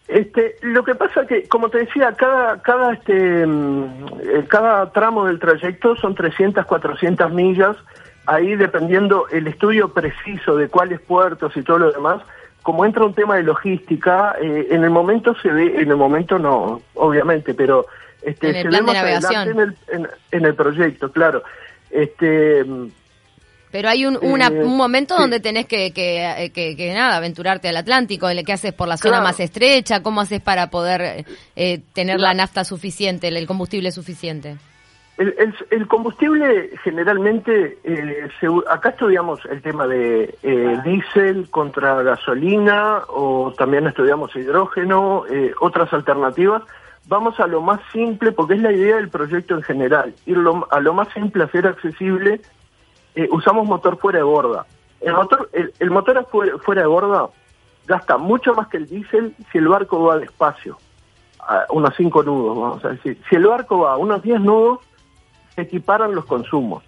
Este, 0.10 0.56
lo 0.64 0.84
que 0.84 0.96
pasa 0.96 1.28
que, 1.28 1.48
como 1.48 1.70
te 1.70 1.78
decía, 1.78 2.14
cada, 2.14 2.60
cada, 2.64 2.94
este, 2.94 3.46
mm, 3.46 3.84
eh, 4.24 4.46
cada 4.48 4.92
tramo 4.92 5.26
del 5.26 5.38
trayecto 5.38 5.96
son 5.96 6.16
300, 6.16 6.66
400 6.66 7.32
millas. 7.32 7.78
Ahí, 8.26 8.56
dependiendo 8.56 9.28
el 9.30 9.46
estudio 9.46 9.94
preciso 9.94 10.56
de 10.56 10.68
cuáles 10.68 11.00
puertos 11.00 11.56
y 11.56 11.62
todo 11.62 11.78
lo 11.78 11.92
demás, 11.92 12.24
como 12.64 12.86
entra 12.86 13.06
un 13.06 13.14
tema 13.14 13.36
de 13.36 13.44
logística, 13.44 14.36
eh, 14.42 14.70
en 14.72 14.84
el 14.84 14.90
momento 14.90 15.36
se 15.44 15.50
ve, 15.50 15.80
en 15.80 15.92
el 15.92 15.98
momento 15.98 16.40
no, 16.40 16.82
obviamente, 16.96 17.54
pero 17.54 17.86
este, 18.24 18.50
En 18.50 18.56
el 18.56 18.62
se 18.64 18.70
plan 18.70 18.86
ve 18.86 18.92
de 18.92 18.94
más 18.94 19.04
navegación. 19.04 19.36
adelante 19.42 19.78
En 19.92 20.00
el, 20.00 20.06
en, 20.06 20.12
en 20.32 20.46
el 20.46 20.56
proyecto, 20.56 21.12
claro. 21.12 21.44
Este, 21.92 22.66
Pero 23.72 23.90
hay 23.90 24.06
un, 24.06 24.18
una- 24.22 24.48
Eh, 24.48 24.64
un 24.64 24.76
momento 24.76 25.16
sí. 25.16 25.22
donde 25.22 25.40
tenés 25.40 25.66
que, 25.68 25.92
que, 25.92 26.24
eh, 26.26 26.50
que, 26.52 26.76
que 26.76 26.94
nada, 26.94 27.18
aventurarte 27.18 27.70
al 27.70 27.78
Atlántico. 27.78 28.28
¿Qué 28.46 28.54
haces 28.54 28.74
por 28.74 28.88
la 28.88 28.98
zona 28.98 29.16
Claro. 29.18 29.24
más 29.26 29.40
estrecha? 29.40 30.02
¿Cómo 30.02 30.22
haces 30.22 30.42
para 30.42 30.70
poder 30.72 31.26
eh, 31.56 31.80
tener 31.94 32.20
la 32.20 32.34
nafta 32.34 32.64
suficiente, 32.64 33.28
el, 33.28 33.38
el 33.38 33.46
combustible 33.48 33.92
suficiente? 33.92 34.58
El, 35.20 35.36
el- 35.38 35.54
el 35.72 35.88
combustible 35.88 36.72
generalmente, 36.84 37.78
eh, 37.84 38.28
se 38.40 38.48
acá 38.72 38.90
estudiamos 38.90 39.40
el 39.52 39.62
tema 39.62 39.86
de 39.86 40.34
eh, 40.44 40.78
diésel 40.86 41.50
contra 41.50 42.02
gasolina 42.04 43.02
o 43.10 43.54
también 43.58 43.86
estudiamos 43.86 44.34
hidrógeno, 44.36 45.26
eh, 45.30 45.52
otras 45.60 45.92
alternativas. 45.94 46.64
Vamos 47.08 47.40
a 47.40 47.48
lo 47.48 47.62
más 47.62 47.82
simple 47.92 48.32
porque 48.32 48.54
es 48.54 48.62
la 48.62 48.72
idea 48.72 48.96
del 48.96 49.10
proyecto 49.10 49.56
en 49.56 49.62
general, 49.64 50.14
ir 50.26 50.38
lo- 50.38 50.68
a 50.72 50.80
lo 50.80 50.94
más 50.94 51.10
simple, 51.14 51.44
hacer 51.44 51.68
accesible. 51.68 52.40
Eh, 53.16 53.28
usamos 53.32 53.68
motor 53.68 53.98
fuera 53.98 54.20
de 54.20 54.24
borda. 54.24 54.66
El 55.02 55.14
motor, 55.14 55.50
el, 55.54 55.74
el 55.80 55.92
motor 55.92 56.28
fuera 56.62 56.82
de 56.82 56.88
borda 56.88 57.30
gasta 57.88 58.18
mucho 58.18 58.54
más 58.54 58.68
que 58.68 58.78
el 58.78 58.88
diésel 58.88 59.36
si 59.52 59.58
el 59.58 59.68
barco 59.68 60.04
va 60.04 60.20
despacio, 60.20 60.78
a 61.40 61.66
unos 61.72 61.96
5 61.96 62.24
nudos, 62.24 62.58
vamos 62.58 62.86
a 62.86 62.90
decir. 62.90 63.20
Si 63.30 63.36
el 63.36 63.48
barco 63.48 63.80
va 63.80 63.94
a 63.94 63.98
unos 63.98 64.22
10 64.22 64.42
nudos, 64.42 64.80
se 65.56 65.62
equiparan 65.64 66.14
los 66.14 66.26
consumos. 66.26 66.84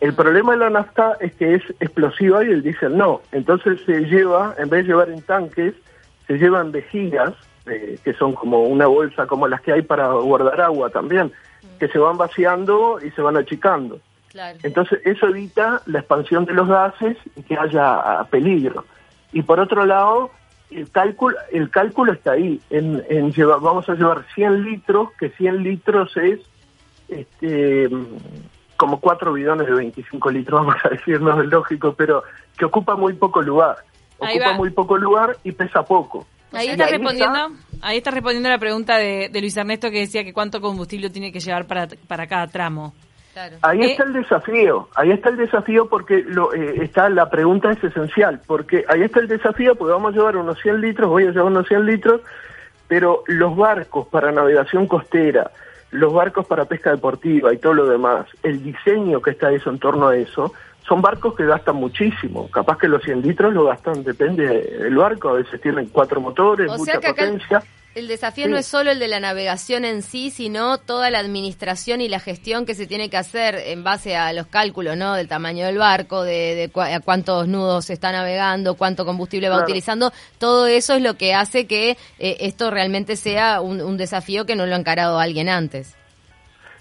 El 0.00 0.14
problema 0.14 0.52
de 0.52 0.58
la 0.58 0.70
nafta 0.70 1.16
es 1.20 1.34
que 1.34 1.54
es 1.54 1.62
explosiva 1.80 2.44
y 2.44 2.50
el 2.50 2.62
diésel 2.62 2.96
no. 2.96 3.20
Entonces 3.32 3.80
se 3.84 4.00
lleva, 4.02 4.54
en 4.58 4.68
vez 4.68 4.84
de 4.84 4.92
llevar 4.92 5.10
en 5.10 5.22
tanques, 5.22 5.74
se 6.26 6.38
llevan 6.38 6.72
vejigas, 6.72 7.34
eh, 7.66 7.98
que 8.02 8.14
son 8.14 8.32
como 8.32 8.64
una 8.64 8.86
bolsa 8.86 9.26
como 9.26 9.48
las 9.48 9.60
que 9.60 9.72
hay 9.72 9.82
para 9.82 10.08
guardar 10.08 10.60
agua 10.60 10.90
también, 10.90 11.32
que 11.78 11.88
se 11.88 11.98
van 11.98 12.16
vaciando 12.16 12.98
y 13.04 13.10
se 13.10 13.22
van 13.22 13.36
achicando. 13.36 14.00
Claro. 14.36 14.58
Entonces 14.62 15.00
eso 15.06 15.28
evita 15.28 15.80
la 15.86 16.00
expansión 16.00 16.44
de 16.44 16.52
los 16.52 16.68
gases 16.68 17.16
y 17.36 17.42
que 17.42 17.56
haya 17.56 17.94
ah, 17.94 18.26
peligro. 18.30 18.84
Y 19.32 19.40
por 19.40 19.58
otro 19.60 19.86
lado, 19.86 20.30
el 20.70 20.90
cálculo, 20.90 21.38
el 21.50 21.70
cálculo 21.70 22.12
está 22.12 22.32
ahí. 22.32 22.60
En, 22.68 23.02
en 23.08 23.32
llevar, 23.32 23.60
vamos 23.60 23.88
a 23.88 23.94
llevar 23.94 24.26
100 24.34 24.62
litros, 24.62 25.08
que 25.18 25.30
100 25.30 25.62
litros 25.62 26.14
es 26.18 26.40
este, 27.08 27.88
como 28.76 29.00
cuatro 29.00 29.32
bidones 29.32 29.68
de 29.68 29.72
25 29.72 30.30
litros, 30.30 30.60
vamos 30.66 30.76
a 30.84 30.90
decir, 30.90 31.18
no 31.18 31.40
es 31.40 31.48
lógico, 31.48 31.94
pero 31.94 32.22
que 32.58 32.66
ocupa 32.66 32.94
muy 32.94 33.14
poco 33.14 33.40
lugar. 33.40 33.76
Ahí 34.20 34.36
Ocupa 34.36 34.50
va. 34.50 34.56
muy 34.58 34.68
poco 34.68 34.98
lugar 34.98 35.38
y 35.44 35.52
pesa 35.52 35.82
poco. 35.82 36.26
Ahí 36.52 36.68
está 36.68 36.84
ahí 36.84 36.92
respondiendo, 36.92 37.52
ahí 37.80 37.96
está 37.96 38.10
respondiendo 38.10 38.50
la 38.50 38.58
pregunta 38.58 38.98
de, 38.98 39.30
de 39.30 39.40
Luis 39.40 39.56
Ernesto 39.56 39.90
que 39.90 40.00
decía 40.00 40.24
que 40.24 40.34
cuánto 40.34 40.60
combustible 40.60 41.08
tiene 41.08 41.32
que 41.32 41.40
llevar 41.40 41.66
para, 41.66 41.88
para 42.06 42.26
cada 42.26 42.48
tramo. 42.48 42.92
Claro. 43.36 43.56
Ahí 43.60 43.82
Eh, 43.82 43.90
está 43.90 44.04
el 44.04 44.14
desafío, 44.14 44.88
ahí 44.94 45.10
está 45.10 45.28
el 45.28 45.36
desafío 45.36 45.90
porque 45.90 46.24
lo, 46.26 46.54
eh, 46.54 46.82
está 46.82 47.10
la 47.10 47.28
pregunta 47.28 47.70
es 47.70 47.84
esencial, 47.84 48.40
porque 48.46 48.86
ahí 48.88 49.02
está 49.02 49.20
el 49.20 49.28
desafío 49.28 49.74
porque 49.74 49.92
vamos 49.92 50.14
a 50.14 50.16
llevar 50.16 50.38
unos 50.38 50.58
100 50.62 50.80
litros, 50.80 51.10
voy 51.10 51.24
a 51.24 51.32
llevar 51.32 51.44
unos 51.52 51.68
100 51.68 51.84
litros, 51.84 52.22
pero 52.88 53.24
los 53.26 53.54
barcos 53.54 54.06
para 54.06 54.32
navegación 54.32 54.86
costera, 54.86 55.50
los 55.90 56.14
barcos 56.14 56.46
para 56.46 56.64
pesca 56.64 56.92
deportiva 56.92 57.52
y 57.52 57.58
todo 57.58 57.74
lo 57.74 57.86
demás, 57.86 58.24
el 58.42 58.62
diseño 58.62 59.20
que 59.20 59.32
está 59.32 59.52
eso 59.52 59.68
en 59.68 59.80
torno 59.80 60.08
a 60.08 60.16
eso, 60.16 60.54
son 60.88 61.02
barcos 61.02 61.36
que 61.36 61.44
gastan 61.44 61.76
muchísimo. 61.76 62.48
Capaz 62.50 62.78
que 62.78 62.88
los 62.88 63.02
100 63.02 63.20
litros 63.20 63.52
lo 63.52 63.64
gastan, 63.64 64.02
depende 64.02 64.46
del 64.46 64.96
barco, 64.96 65.28
a 65.28 65.32
veces 65.34 65.60
tienen 65.60 65.90
cuatro 65.92 66.22
motores, 66.22 66.72
O 66.72 66.78
mucha 66.78 66.92
sea 66.92 67.00
que 67.02 67.08
acá 67.08 67.26
el, 67.96 68.08
desafío 68.08 68.44
Sí. 68.44 68.50
no 68.50 68.56
es 68.58 68.66
solo 68.66 68.90
el 68.90 68.98
de 68.98 69.08
la 69.08 69.18
navegación 69.20 69.84
en 69.84 70.02
sí, 70.02 70.30
sino 70.30 70.78
toda 70.78 71.10
la 71.10 71.18
administración 71.18 72.00
y 72.00 72.08
la 72.08 72.20
gestión 72.20 72.66
que 72.66 72.74
se 72.74 72.86
tiene 72.86 73.10
que 73.10 73.16
hacer 73.16 73.56
en 73.56 73.82
base 73.82 74.14
a 74.16 74.32
los 74.32 74.46
cálculos, 74.46 74.96
¿no? 74.96 75.14
Del 75.14 75.28
tamaño 75.28 75.66
del 75.66 75.78
barco, 75.78 76.22
de, 76.22 76.70
de 76.74 76.80
a 76.94 77.00
cuántos 77.00 77.48
nudos 77.48 77.90
está 77.90 78.12
navegando, 78.12 78.74
cuánto 78.76 79.04
combustible 79.04 79.48
va 79.48 79.56
Claro. 79.56 79.68
utilizando. 79.70 80.12
Todo 80.38 80.66
eso 80.66 80.94
es 80.94 81.02
lo 81.02 81.16
que 81.16 81.34
hace 81.34 81.66
que 81.66 81.96
eh, 82.18 82.36
esto 82.40 82.70
realmente 82.70 83.16
sea 83.16 83.60
un, 83.60 83.80
un 83.80 83.96
desafío 83.96 84.46
que 84.46 84.56
no 84.56 84.66
lo 84.66 84.74
ha 84.74 84.78
encarado 84.78 85.18
alguien 85.18 85.48
antes. 85.48 85.94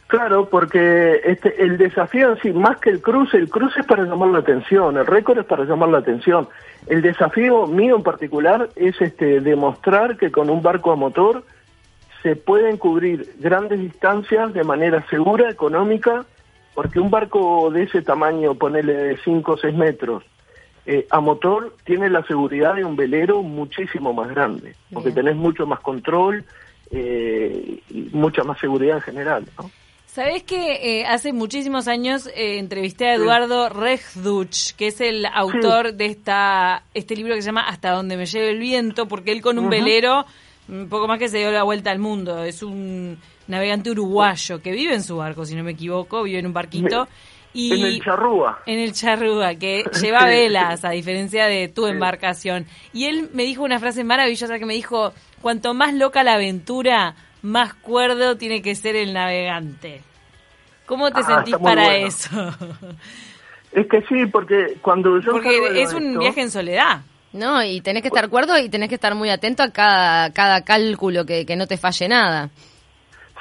Claro, 0.07 0.47
porque 0.49 1.19
este, 1.23 1.63
el 1.63 1.77
desafío 1.77 2.33
en 2.33 2.41
sí, 2.41 2.53
más 2.53 2.79
que 2.79 2.91
el 2.91 3.01
cruce, 3.01 3.37
el 3.37 3.49
cruce 3.49 3.79
es 3.79 3.85
para 3.87 4.03
llamar 4.03 4.29
la 4.29 4.39
atención, 4.39 4.97
el 4.97 5.05
récord 5.05 5.39
es 5.39 5.45
para 5.45 5.65
llamar 5.65 5.89
la 5.89 5.97
atención. 5.97 6.47
El 6.85 7.01
desafío 7.01 7.65
mío 7.65 7.95
en 7.95 8.03
particular 8.03 8.69
es 8.75 9.01
este, 9.01 9.41
demostrar 9.41 10.17
que 10.17 10.31
con 10.31 10.51
un 10.51 10.61
barco 10.61 10.91
a 10.91 10.95
motor 10.95 11.43
se 12.21 12.35
pueden 12.35 12.77
cubrir 12.77 13.33
grandes 13.39 13.79
distancias 13.79 14.53
de 14.53 14.63
manera 14.63 15.03
segura, 15.09 15.49
económica, 15.49 16.25
porque 16.75 16.99
un 16.99 17.09
barco 17.09 17.71
de 17.71 17.83
ese 17.83 18.03
tamaño, 18.03 18.53
ponele 18.53 18.93
de 18.93 19.17
5 19.17 19.53
o 19.53 19.57
6 19.57 19.73
metros, 19.73 20.23
eh, 20.85 21.07
a 21.09 21.19
motor 21.19 21.75
tiene 21.83 22.11
la 22.11 22.23
seguridad 22.25 22.75
de 22.75 22.85
un 22.85 22.95
velero 22.95 23.41
muchísimo 23.41 24.13
más 24.13 24.29
grande, 24.29 24.75
porque 24.93 25.09
Bien. 25.09 25.25
tenés 25.25 25.35
mucho 25.35 25.65
más 25.65 25.79
control 25.79 26.45
eh, 26.91 27.79
y 27.89 28.09
mucha 28.13 28.43
más 28.43 28.59
seguridad 28.59 28.97
en 28.97 29.01
general. 29.01 29.45
¿no? 29.57 29.71
¿Sabés 30.15 30.43
que 30.43 31.01
eh, 31.01 31.05
hace 31.05 31.33
muchísimos 31.33 31.89
años 31.89 32.27
eh, 32.27 32.57
entrevisté 32.57 33.09
a 33.09 33.15
Eduardo 33.15 33.67
Regduch, 33.67 34.71
que 34.77 34.87
es 34.87 35.01
el 35.01 35.25
autor 35.25 35.95
de 35.95 36.05
esta 36.05 36.83
este 36.93 37.17
libro 37.17 37.35
que 37.35 37.41
se 37.41 37.47
llama 37.47 37.67
Hasta 37.67 37.91
donde 37.91 38.15
me 38.15 38.25
lleve 38.25 38.51
el 38.51 38.59
viento, 38.59 39.09
porque 39.09 39.33
él 39.33 39.41
con 39.41 39.59
un 39.59 39.69
velero, 39.69 40.23
un 40.69 40.87
poco 40.87 41.09
más 41.09 41.19
que 41.19 41.27
se 41.27 41.39
dio 41.39 41.51
la 41.51 41.63
vuelta 41.63 41.91
al 41.91 41.99
mundo, 41.99 42.45
es 42.45 42.63
un 42.63 43.19
navegante 43.49 43.91
uruguayo 43.91 44.61
que 44.61 44.71
vive 44.71 44.93
en 44.93 45.03
su 45.03 45.17
barco, 45.17 45.43
si 45.43 45.53
no 45.53 45.65
me 45.65 45.71
equivoco, 45.71 46.23
vive 46.23 46.39
en 46.39 46.45
un 46.45 46.53
barquito. 46.53 47.09
Y 47.51 47.73
En 47.73 47.85
el 47.85 48.01
Charrúa. 48.01 48.61
en 48.65 48.79
el 48.79 48.93
charrúa, 48.93 49.55
que 49.55 49.83
lleva 50.01 50.25
velas, 50.25 50.85
a 50.85 50.91
diferencia 50.91 51.47
de 51.47 51.67
tu 51.67 51.87
embarcación. 51.87 52.67
Y 52.93 53.07
él 53.07 53.29
me 53.33 53.43
dijo 53.43 53.63
una 53.63 53.79
frase 53.79 54.05
maravillosa 54.05 54.59
que 54.59 54.65
me 54.65 54.75
dijo, 54.75 55.11
cuanto 55.41 55.73
más 55.73 55.93
loca 55.93 56.23
la 56.23 56.35
aventura, 56.35 57.15
más 57.45 57.73
cuerdo 57.75 58.37
tiene 58.37 58.61
que 58.61 58.75
ser 58.75 58.95
el 58.95 59.13
navegante. 59.13 60.01
¿Cómo 60.85 61.11
te 61.11 61.21
Ah, 61.21 61.23
sentís 61.23 61.55
para 61.57 61.83
bueno. 61.83 62.07
eso? 62.07 62.29
Es 63.71 63.87
que 63.87 64.01
sí, 64.03 64.25
porque 64.27 64.77
cuando 64.81 65.19
yo... 65.19 65.31
Porque 65.33 65.81
es 65.81 65.93
un 65.93 66.07
esto- 66.07 66.19
viaje 66.19 66.41
en 66.41 66.49
soledad. 66.49 67.01
No, 67.33 67.61
y 67.61 67.81
tenés 67.81 68.03
que 68.03 68.07
estar 68.07 68.29
cuerdo 68.29 68.57
y 68.57 68.69
tenés 68.69 68.87
que 68.87 68.95
estar 68.95 69.13
muy 69.15 69.29
atento 69.29 69.63
a 69.63 69.69
cada, 69.71 70.31
cada 70.31 70.61
cálculo, 70.63 71.25
que, 71.25 71.45
que 71.45 71.57
no 71.57 71.67
te 71.67 71.75
falle 71.75 72.07
nada. 72.07 72.49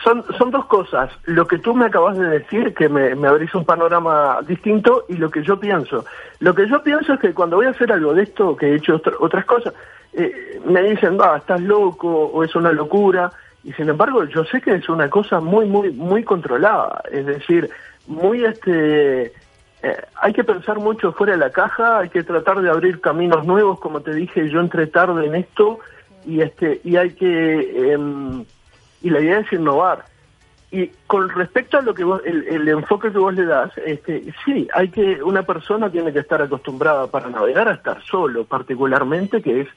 Son, 0.03 0.25
son 0.37 0.51
dos 0.51 0.67
cosas. 0.67 1.09
Lo 1.27 1.47
que 1.47 1.59
tú 1.59 1.73
me 1.73 1.87
acabas 1.87 2.19
de 2.19 2.27
decir, 2.29 2.75
que 2.75 2.89
me, 2.89 3.15
me 3.15 3.29
abrís 3.29 3.55
un 3.55 3.65
panorama 3.65 4.39
distinto, 4.45 5.05
y 5.09 5.15
lo 5.15 5.31
que 5.31 5.45
yo 5.45 5.61
pienso. 5.61 6.05
Lo 6.41 6.53
que 6.53 6.69
yo 6.69 6.83
pienso 6.83 7.13
es 7.13 7.21
que 7.21 7.33
cuando 7.33 7.55
voy 7.57 7.67
a 7.67 7.71
hacer 7.71 7.93
algo 7.93 8.13
de 8.13 8.25
esto, 8.25 8.57
que 8.57 8.67
he 8.73 8.75
hecho 8.77 9.01
otr- 9.01 9.17
otras 9.21 9.45
cosas, 9.45 9.73
eh, 10.15 10.61
me 10.67 10.83
dicen, 10.83 11.17
va, 11.17 11.37
estás 11.37 11.61
loco, 11.61 12.09
o 12.09 12.43
es 12.43 12.53
una 12.57 12.73
locura, 12.73 13.31
y 13.64 13.73
sin 13.73 13.88
embargo 13.88 14.25
yo 14.25 14.44
sé 14.44 14.61
que 14.61 14.75
es 14.75 14.88
una 14.88 15.09
cosa 15.09 15.40
muy, 15.40 15.66
muy, 15.66 15.90
muy 15.90 16.23
controlada. 16.23 17.02
Es 17.11 17.26
decir, 17.26 17.71
muy 18.06 18.44
este... 18.44 19.33
eh, 19.83 20.02
hay 20.21 20.33
que 20.33 20.44
pensar 20.44 20.78
mucho 20.78 21.12
fuera 21.12 21.33
de 21.33 21.38
la 21.38 21.50
caja, 21.50 22.00
hay 22.00 22.11
que 22.11 22.23
tratar 22.23 22.61
de 22.61 22.71
abrir 22.71 23.00
caminos 23.00 23.47
nuevos, 23.47 23.80
como 23.80 24.00
te 24.00 24.14
dije, 24.14 24.49
yo 24.50 24.61
entré 24.61 24.87
tarde 24.87 25.26
en 25.26 25.35
esto, 25.35 25.80
y 26.26 26.42
este 26.42 26.80
y 26.85 26.97
hay 26.97 27.12
que... 27.14 27.92
em, 27.92 28.44
y 29.02 29.11
la 29.11 29.21
idea 29.21 29.40
es 29.40 29.52
innovar. 29.52 30.04
Y 30.71 30.90
con 31.06 31.28
respecto 31.28 31.78
a 31.78 31.83
lo 31.83 31.94
que 31.94 32.02
vos, 32.04 32.21
el, 32.25 32.49
el 32.49 32.68
enfoque 32.68 33.12
que 33.12 33.18
vos 33.18 33.33
le 33.33 33.44
das, 33.44 33.71
este, 33.87 34.35
sí, 34.44 34.66
hay 34.75 34.88
que, 34.88 35.23
una 35.23 35.44
persona 35.44 35.88
tiene 35.88 36.12
que 36.12 36.18
estar 36.18 36.42
acostumbrada 36.42 37.06
para 37.06 37.28
navegar 37.28 37.68
a 37.68 37.75
estar 37.75 38.02
solo, 38.02 38.44
particularmente, 38.44 39.40
que 39.40 39.61
es, 39.61 39.68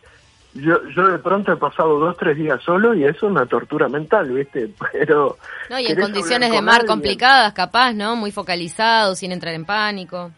yo, 0.61 0.87
yo 0.89 1.07
de 1.07 1.19
pronto 1.19 1.51
he 1.51 1.57
pasado 1.57 1.99
dos, 1.99 2.17
tres 2.17 2.37
días 2.37 2.61
solo 2.63 2.93
y 2.93 3.05
es 3.05 3.21
una 3.23 3.45
tortura 3.45 3.87
mental, 3.87 4.31
¿viste? 4.31 4.69
Pero... 4.91 5.37
No, 5.69 5.79
y 5.79 5.87
en 5.87 5.99
condiciones 5.99 6.51
de 6.51 6.61
mar 6.61 6.85
complicadas, 6.85 7.53
capaz, 7.53 7.93
¿no? 7.93 8.15
Muy 8.15 8.31
focalizado, 8.31 9.15
sin 9.15 9.31
entrar 9.31 9.53
en 9.53 9.65
pánico. 9.65 10.31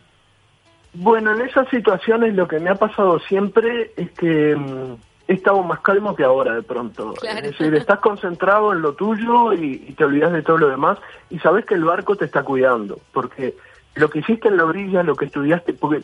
Bueno, 0.94 1.34
en 1.34 1.42
esas 1.42 1.68
situaciones 1.70 2.34
lo 2.34 2.48
que 2.48 2.60
me 2.60 2.70
ha 2.70 2.76
pasado 2.76 3.20
siempre 3.20 3.92
es 3.96 4.12
que 4.12 4.56
mm, 4.56 4.96
he 5.28 5.34
estado 5.34 5.62
más 5.64 5.80
calmo 5.82 6.16
que 6.16 6.24
ahora 6.24 6.56
de 6.56 6.64
pronto. 6.64 7.14
Claro. 7.14 7.38
Es 7.38 7.58
decir, 7.58 7.74
estás 7.76 8.00
concentrado 8.00 8.74
en 8.74 8.82
lo 8.82 8.94
tuyo 8.94 9.54
y, 9.54 9.86
y 9.88 9.94
te 9.94 10.04
olvidas 10.04 10.34
de 10.34 10.42
todo 10.42 10.58
lo 10.58 10.70
demás 10.70 10.98
y 11.30 11.38
sabes 11.40 11.66
que 11.66 11.76
el 11.76 11.84
barco 11.84 12.16
te 12.16 12.26
está 12.26 12.44
cuidando, 12.44 13.00
porque 13.14 13.56
lo 13.96 14.10
que 14.10 14.20
hiciste 14.20 14.48
en 14.48 14.58
la 14.58 14.66
orilla, 14.66 15.04
lo 15.04 15.16
que 15.16 15.26
estudiaste, 15.26 15.74
porque 15.74 16.04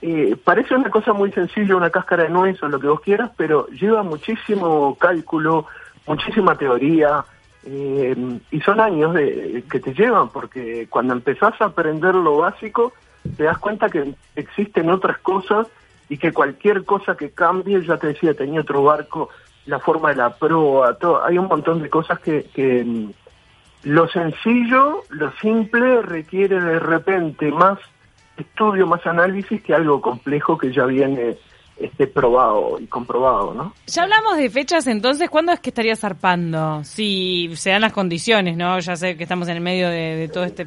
eh, 0.00 0.36
parece 0.42 0.74
una 0.74 0.90
cosa 0.90 1.12
muy 1.12 1.32
sencilla, 1.32 1.76
una 1.76 1.90
cáscara 1.90 2.24
de 2.24 2.30
nuez 2.30 2.62
o 2.62 2.68
lo 2.68 2.78
que 2.78 2.86
vos 2.86 3.00
quieras, 3.00 3.30
pero 3.36 3.66
lleva 3.68 4.02
muchísimo 4.02 4.96
cálculo, 4.96 5.66
muchísima 6.06 6.56
teoría, 6.56 7.24
eh, 7.64 8.16
y 8.50 8.60
son 8.60 8.80
años 8.80 9.14
de, 9.14 9.64
que 9.70 9.80
te 9.80 9.92
llevan, 9.92 10.28
porque 10.28 10.86
cuando 10.88 11.14
empezás 11.14 11.60
a 11.60 11.66
aprender 11.66 12.14
lo 12.14 12.38
básico, 12.38 12.92
te 13.36 13.44
das 13.44 13.58
cuenta 13.58 13.88
que 13.88 14.14
existen 14.36 14.88
otras 14.90 15.18
cosas 15.18 15.66
y 16.08 16.16
que 16.16 16.32
cualquier 16.32 16.84
cosa 16.84 17.16
que 17.16 17.30
cambie, 17.30 17.84
ya 17.84 17.96
te 17.96 18.08
decía, 18.08 18.34
tenía 18.34 18.60
otro 18.60 18.84
barco, 18.84 19.30
la 19.66 19.80
forma 19.80 20.10
de 20.10 20.16
la 20.16 20.30
proa, 20.30 20.94
todo, 20.94 21.24
hay 21.24 21.36
un 21.36 21.46
montón 21.46 21.82
de 21.82 21.90
cosas 21.90 22.20
que, 22.20 22.44
que, 22.54 23.12
lo 23.82 24.08
sencillo, 24.08 25.02
lo 25.10 25.30
simple 25.40 26.02
requiere 26.02 26.60
de 26.60 26.78
repente 26.78 27.50
más 27.52 27.78
estudio, 28.42 28.86
más 28.86 29.06
análisis 29.06 29.62
que 29.62 29.74
algo 29.74 30.00
complejo 30.00 30.56
que 30.56 30.72
ya 30.72 30.84
viene 30.84 31.36
este 31.80 32.06
probado 32.06 32.78
y 32.80 32.86
comprobado, 32.86 33.54
¿no? 33.54 33.72
Ya 33.86 34.02
hablamos 34.02 34.36
de 34.36 34.50
fechas, 34.50 34.86
entonces, 34.86 35.30
¿cuándo 35.30 35.52
es 35.52 35.60
que 35.60 35.70
estaría 35.70 35.94
zarpando? 35.96 36.82
Si 36.84 37.54
se 37.54 37.70
dan 37.70 37.82
las 37.82 37.92
condiciones, 37.92 38.56
¿no? 38.56 38.78
Ya 38.80 38.96
sé 38.96 39.16
que 39.16 39.22
estamos 39.22 39.48
en 39.48 39.56
el 39.56 39.62
medio 39.62 39.88
de, 39.88 40.28
todo 40.32 40.44
este 40.44 40.66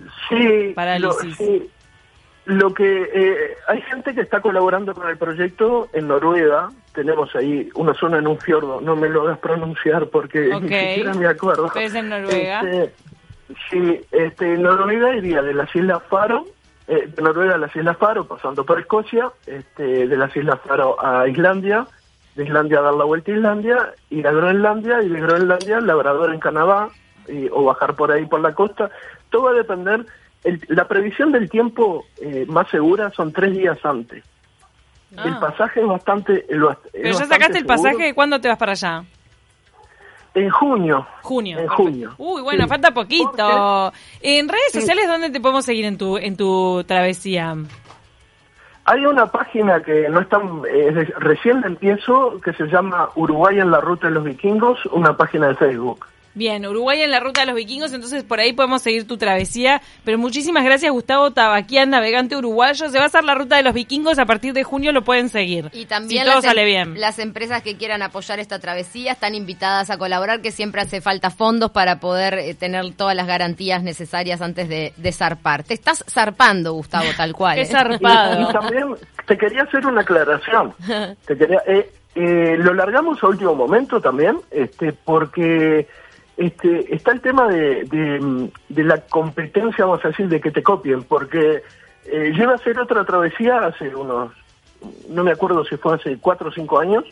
parálisis. 0.74 1.40
Lo, 1.40 1.46
sí. 1.46 1.70
Lo 2.46 2.74
que 2.74 3.04
eh, 3.14 3.56
hay 3.68 3.82
gente 3.84 4.16
que 4.16 4.22
está 4.22 4.42
colaborando 4.42 4.96
con 4.96 5.08
el 5.08 5.18
proyecto 5.18 5.90
en 5.94 6.08
Noruega. 6.08 6.70
Tenemos 6.94 7.36
ahí 7.36 7.70
una 7.76 7.94
zona 7.94 8.18
en 8.18 8.28
un 8.28 8.40
fiordo. 8.40 8.82
No 8.82 8.96
me 8.96 9.10
lo 9.10 9.24
hagas 9.24 9.38
pronunciar 9.40 10.08
porque 10.08 10.50
ni 10.60 10.62
siquiera 10.62 11.14
me 11.14 11.28
acuerdo. 11.28 11.72
¿Es 11.76 11.94
en 11.94 12.10
Noruega? 12.10 12.62
Este, 12.62 12.94
sí, 13.70 14.02
este, 14.12 14.58
Noruega 14.58 15.16
iría 15.16 15.42
de 15.42 15.54
las 15.54 15.74
Islas 15.76 16.02
Faro 16.10 16.46
eh, 16.92 17.08
de 17.08 17.22
Noruega 17.22 17.56
a 17.56 17.58
las 17.58 17.74
Islas 17.74 17.96
Faro, 17.98 18.26
pasando 18.26 18.66
por 18.66 18.78
Escocia, 18.78 19.32
este, 19.46 20.08
de 20.08 20.18
las 20.18 20.36
Islas 20.36 20.60
Faro 20.68 20.98
a 21.02 21.26
Islandia, 21.26 21.88
de 22.36 22.44
Islandia 22.44 22.80
a 22.80 22.82
dar 22.82 22.94
la 22.96 23.06
vuelta 23.06 23.32
a 23.32 23.36
Islandia, 23.36 23.94
ir 24.10 24.28
a 24.28 24.32
Groenlandia 24.34 25.02
y 25.02 25.08
de 25.08 25.22
Groenlandia 25.22 25.80
Labrador 25.80 26.34
en 26.34 26.42
Canadá 26.42 26.90
o 27.54 27.64
bajar 27.64 27.96
por 27.96 28.12
ahí 28.12 28.26
por 28.26 28.42
la 28.42 28.54
costa. 28.54 28.92
Todo 29.30 29.44
va 29.44 29.52
a 29.52 29.54
depender. 29.54 30.06
la 30.68 30.86
previsión 30.90 31.32
del 31.32 31.50
tiempo 31.50 32.04
eh, 32.22 32.46
más 32.50 32.70
segura 32.70 33.10
son 33.12 33.32
tres 33.32 33.56
días 33.56 33.78
antes. 33.86 34.22
El 35.12 35.34
ah. 35.34 35.40
pasaje 35.40 35.80
es 35.80 35.88
bastante. 35.88 36.46
Pero 36.50 36.76
ya 36.92 37.14
sacaste 37.26 37.60
el 37.60 37.66
pasaje, 37.66 38.14
¿cuándo 38.14 38.42
te 38.42 38.50
vas 38.50 38.58
para 38.58 38.74
allá? 38.74 39.06
En 40.34 40.50
junio. 40.50 41.06
Junio. 41.22 41.60
En 41.60 41.68
junio. 41.68 42.14
Uy, 42.18 42.42
bueno, 42.42 42.68
falta 42.68 42.92
poquito. 42.92 43.92
En 44.22 44.48
redes 44.48 44.72
sociales, 44.72 45.08
¿dónde 45.08 45.30
te 45.30 45.42
podemos 45.42 45.66
seguir 45.66 45.86
en 45.86 45.98
tu, 45.98 46.18
en 46.18 46.38
tu 46.38 46.84
travesía? 46.86 47.56
Hay 48.86 49.06
una 49.06 49.28
página 49.28 49.84
que 49.84 50.10
no 50.10 50.22
está, 50.22 50.42
eh, 50.70 51.14
recién 51.18 51.64
empiezo, 51.64 52.40
que 52.42 52.54
se 52.54 52.66
llama 52.66 53.10
Uruguay 53.16 53.60
en 53.60 53.72
la 53.72 53.80
Ruta 53.80 54.08
de 54.08 54.14
los 54.14 54.24
Vikingos, 54.24 54.86
una 54.88 55.16
página 55.16 55.50
de 55.50 55.56
Facebook. 55.56 56.06
Bien, 56.34 56.66
Uruguay 56.66 57.02
en 57.02 57.12
la 57.12 57.20
ruta 57.20 57.42
de 57.42 57.48
los 57.48 57.56
vikingos, 57.56 57.92
entonces 57.94 58.24
por 58.24 58.40
ahí 58.40 58.54
podemos 58.54 58.82
seguir 58.82 59.06
tu 59.08 59.18
travesía. 59.18 59.82
Pero 60.06 60.18
muchísimas 60.18 60.64
gracias, 60.64 60.92
Gustavo 60.92 61.32
Tabaquian, 61.32 61.90
navegante 61.90 62.38
uruguayo. 62.38 62.90
Se 62.90 62.98
va 62.98 63.06
a 63.06 63.08
hacer 63.08 63.24
la 63.24 63.36
ruta 63.36 63.58
de 63.58 63.64
los 63.64 63.74
vikingos, 63.74 64.18
a 64.18 64.26
partir 64.26 64.54
de 64.54 64.64
junio 64.64 64.92
lo 64.92 65.04
pueden 65.04 65.30
seguir. 65.30 65.70
Y 65.74 65.86
también 65.86 66.24
todo 66.24 66.36
las, 66.36 66.44
em- 66.44 66.50
sale 66.50 66.66
bien. 66.66 67.00
las 67.00 67.20
empresas 67.20 67.62
que 67.62 67.76
quieran 67.76 68.02
apoyar 68.02 68.40
esta 68.40 68.60
travesía 68.60 69.14
están 69.14 69.36
invitadas 69.36 69.90
a 69.90 69.98
colaborar, 69.98 70.42
que 70.42 70.52
siempre 70.52 70.82
hace 70.82 71.02
falta 71.02 71.30
fondos 71.30 71.72
para 71.72 72.00
poder 72.00 72.36
eh, 72.36 72.54
tener 72.54 72.94
todas 72.94 73.16
las 73.16 73.28
garantías 73.28 73.84
necesarias 73.84 74.42
antes 74.42 74.70
de, 74.70 75.12
zarpar. 75.12 75.64
Te 75.64 75.74
estás 75.74 76.06
zarpando, 76.10 76.74
Gustavo, 76.74 77.08
tal 77.18 77.34
cual. 77.34 77.56
Qué 77.56 77.62
¿eh? 77.62 77.66
zarpado. 77.66 78.50
Y, 78.50 78.54
también 78.54 78.96
te 79.28 79.38
quería 79.38 79.64
hacer 79.64 79.86
una 79.86 80.02
aclaración. 80.02 80.74
te 81.26 81.38
quería, 81.38 81.62
eh, 82.16 82.58
lo 82.58 82.74
largamos 82.74 83.22
a 83.24 83.28
último 83.28 83.56
momento 83.56 84.02
también, 84.02 84.38
este, 84.52 84.94
porque 84.94 85.88
este, 86.46 86.94
está 86.94 87.12
el 87.12 87.22
tema 87.22 87.48
de, 87.48 87.84
de, 88.70 88.84
la 88.84 89.02
competencia, 89.02 89.86
vamos 89.86 90.04
a 90.04 90.08
decir, 90.08 90.28
de 90.28 90.42
que 90.42 90.50
te 90.50 90.64
copien, 90.64 91.04
porque 91.04 91.62
eh, 92.06 92.34
yo 92.36 92.44
iba 92.44 92.54
a 92.54 92.56
hacer 92.56 92.80
otra 92.80 93.06
travesía 93.06 93.60
hace 93.60 93.96
unos, 93.96 94.32
no 95.10 95.24
me 95.24 95.32
acuerdo 95.32 95.64
si 95.66 95.78
fue 95.78 95.96
hace 95.96 96.18
cuatro 96.18 96.50
o 96.50 96.52
cinco 96.52 96.80
años, 96.80 97.06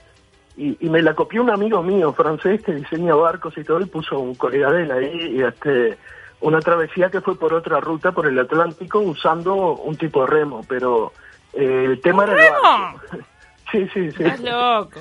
y, 0.58 0.76
me 0.90 1.02
la 1.02 1.14
copió 1.14 1.42
un 1.42 1.52
amigo 1.52 1.82
mío 1.82 2.12
francés 2.12 2.62
que 2.64 2.74
diseña 2.74 3.16
barcos 3.16 3.58
y 3.58 3.64
todo, 3.64 3.80
y 3.80 3.86
puso 3.86 4.20
un 4.20 4.36
colega 4.36 4.72
de 4.72 4.84
él 4.84 4.92
ahí, 4.92 5.38
y 5.38 5.44
este, 5.44 5.98
una 6.42 6.60
travesía 6.60 7.10
que 7.10 7.22
fue 7.22 7.38
por 7.38 7.54
otra 7.54 7.80
ruta, 7.80 8.12
por 8.12 8.26
el 8.26 8.38
Atlántico, 8.40 9.00
usando 9.00 9.76
un 9.76 9.96
tipo 9.96 10.22
de 10.22 10.28
remo, 10.28 10.66
pero 10.68 11.14
eh, 11.54 11.86
el 11.86 12.02
tema 12.02 12.24
era... 12.24 12.34
¿Remo? 12.34 13.02
Sí, 13.72 13.88
sí, 13.94 14.12
sí. 14.12 14.24
Estás 14.24 14.40
loco. 14.40 15.00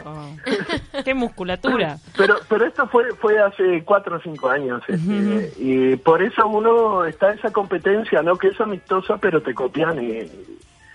Qué 1.05 1.15
musculatura. 1.15 1.99
Pero, 2.17 2.37
pero 2.49 2.67
esto 2.67 2.87
fue, 2.89 3.15
fue 3.15 3.39
hace 3.39 3.83
cuatro 3.85 4.17
o 4.17 4.21
cinco 4.21 4.49
años. 4.49 4.83
Este, 4.89 5.53
y 5.59 5.97
por 5.97 6.23
eso 6.23 6.47
uno 6.47 7.05
está 7.05 7.33
en 7.33 7.39
esa 7.39 7.51
competencia, 7.51 8.23
¿no? 8.23 8.37
Que 8.37 8.49
es 8.49 8.61
amistosa, 8.61 9.17
pero 9.17 9.43
te 9.43 9.55
copian 9.55 10.03
y. 10.03 10.31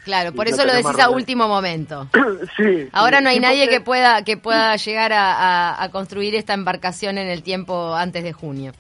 Claro, 0.04 0.34
por 0.34 0.50
eso 0.50 0.66
lo 0.66 0.74
decís 0.74 1.00
a 1.00 1.10
último 1.10 1.48
momento. 1.48 2.08
sí. 2.58 2.90
Ahora 2.92 3.22
no 3.22 3.30
hay 3.30 3.40
nadie 3.40 3.70
que 3.70 3.80
pueda 3.80 4.24
que 4.24 4.36
pueda 4.36 4.76
llegar 4.76 5.12
a 5.14 5.90
construir 5.92 6.36
esta 6.36 6.54
embarcación 6.54 7.18
en 7.18 7.30
el 7.30 7.42
tiempo 7.42 7.96
antes 7.96 8.24
de 8.24 8.34
junio. 8.34 8.74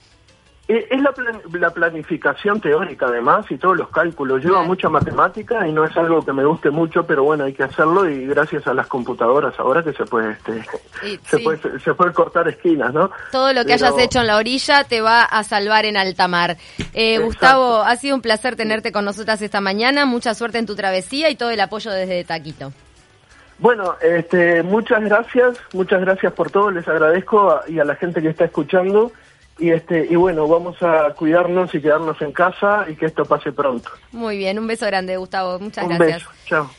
Eh, 0.66 0.88
es 0.90 1.02
la, 1.02 1.14
la, 1.60 1.70
planificación 1.72 2.62
teórica 2.62 3.08
además 3.08 3.46
y 3.50 3.58
todos 3.58 3.76
los 3.76 3.90
cálculos. 3.90 4.42
Lleva 4.42 4.64
mucha 4.64 4.88
matemática 4.88 5.68
y 5.68 5.74
no 5.74 5.84
es 5.84 5.96
algo 5.98 6.24
que 6.24 6.32
me 6.32 6.46
guste 6.46 6.70
mucho, 6.70 7.06
pero 7.06 7.24
bueno, 7.26 7.44
hay 7.44 7.52
que 7.52 7.64
hacerlo 7.64 8.10
y 8.10 8.26
gracias 8.28 8.66
a 8.68 8.74
las 8.74 8.88
computadoras 8.88 9.60
ahora 9.60 9.84
que 9.84 9.92
se 9.92 10.06
puede 10.06 10.32
este, 10.32 10.64
se, 11.26 11.40
puede, 11.40 11.80
se 11.82 11.94
puede 11.94 12.14
cortar 12.14 12.48
esquinas, 12.48 12.94
¿no? 12.94 13.12
Todo 13.34 13.52
lo 13.52 13.66
que 13.66 13.74
hayas 13.74 13.98
hecho 13.98 14.22
en 14.22 14.28
la 14.28 14.38
orilla 14.38 14.86
te 14.86 15.02
va 15.02 15.24
a 15.24 15.44
salvar 15.44 15.84
en 15.84 15.98
alta 15.98 16.30
mar. 16.30 16.56
Eh, 16.94 17.20
Gustavo, 17.20 17.82
ha 17.82 17.98
sido 17.98 18.16
un 18.16 18.22
placer 18.22 18.56
tenerte 18.56 18.94
con 18.94 19.04
nosotras 19.04 19.42
esta 19.42 19.60
mañana. 19.60 20.06
Mucha 20.06 20.34
suerte 20.34 20.60
en 20.60 20.66
tu 20.66 20.76
travesía 20.76 21.30
y 21.30 21.36
todo 21.36 21.52
el 21.52 21.60
apoyo 21.60 21.92
desde 21.92 22.24
Taquito. 22.24 22.72
Bueno, 23.60 23.96
este, 24.02 24.64
muchas 24.64 25.04
gracias, 25.04 25.58
muchas 25.74 26.02
gracias 26.02 26.34
por 26.34 26.52
todo, 26.52 26.72
les 26.72 26.88
agradezco 26.88 27.62
y 27.68 27.80
a 27.80 27.86
la 27.86 27.96
gente 27.96 28.22
que 28.22 28.30
está 28.30 28.46
escuchando 28.46 29.12
y 29.60 29.72
este 29.72 30.08
y 30.10 30.16
bueno 30.16 30.48
vamos 30.48 30.82
a 30.82 31.14
cuidarnos 31.14 31.74
y 31.76 31.82
quedarnos 31.82 32.22
en 32.22 32.32
casa 32.32 32.86
y 32.90 32.96
que 32.96 33.06
esto 33.06 33.26
pase 33.26 33.52
pronto. 33.52 33.90
Muy 34.12 34.38
bien 34.38 34.60
un 34.60 34.68
beso 34.68 34.86
grande 34.86 35.18
Gustavo. 35.18 35.60
Muchas 35.60 35.86
un 35.86 35.98
gracias. 35.98 36.24
beso. 36.24 36.32
chao 36.46 36.70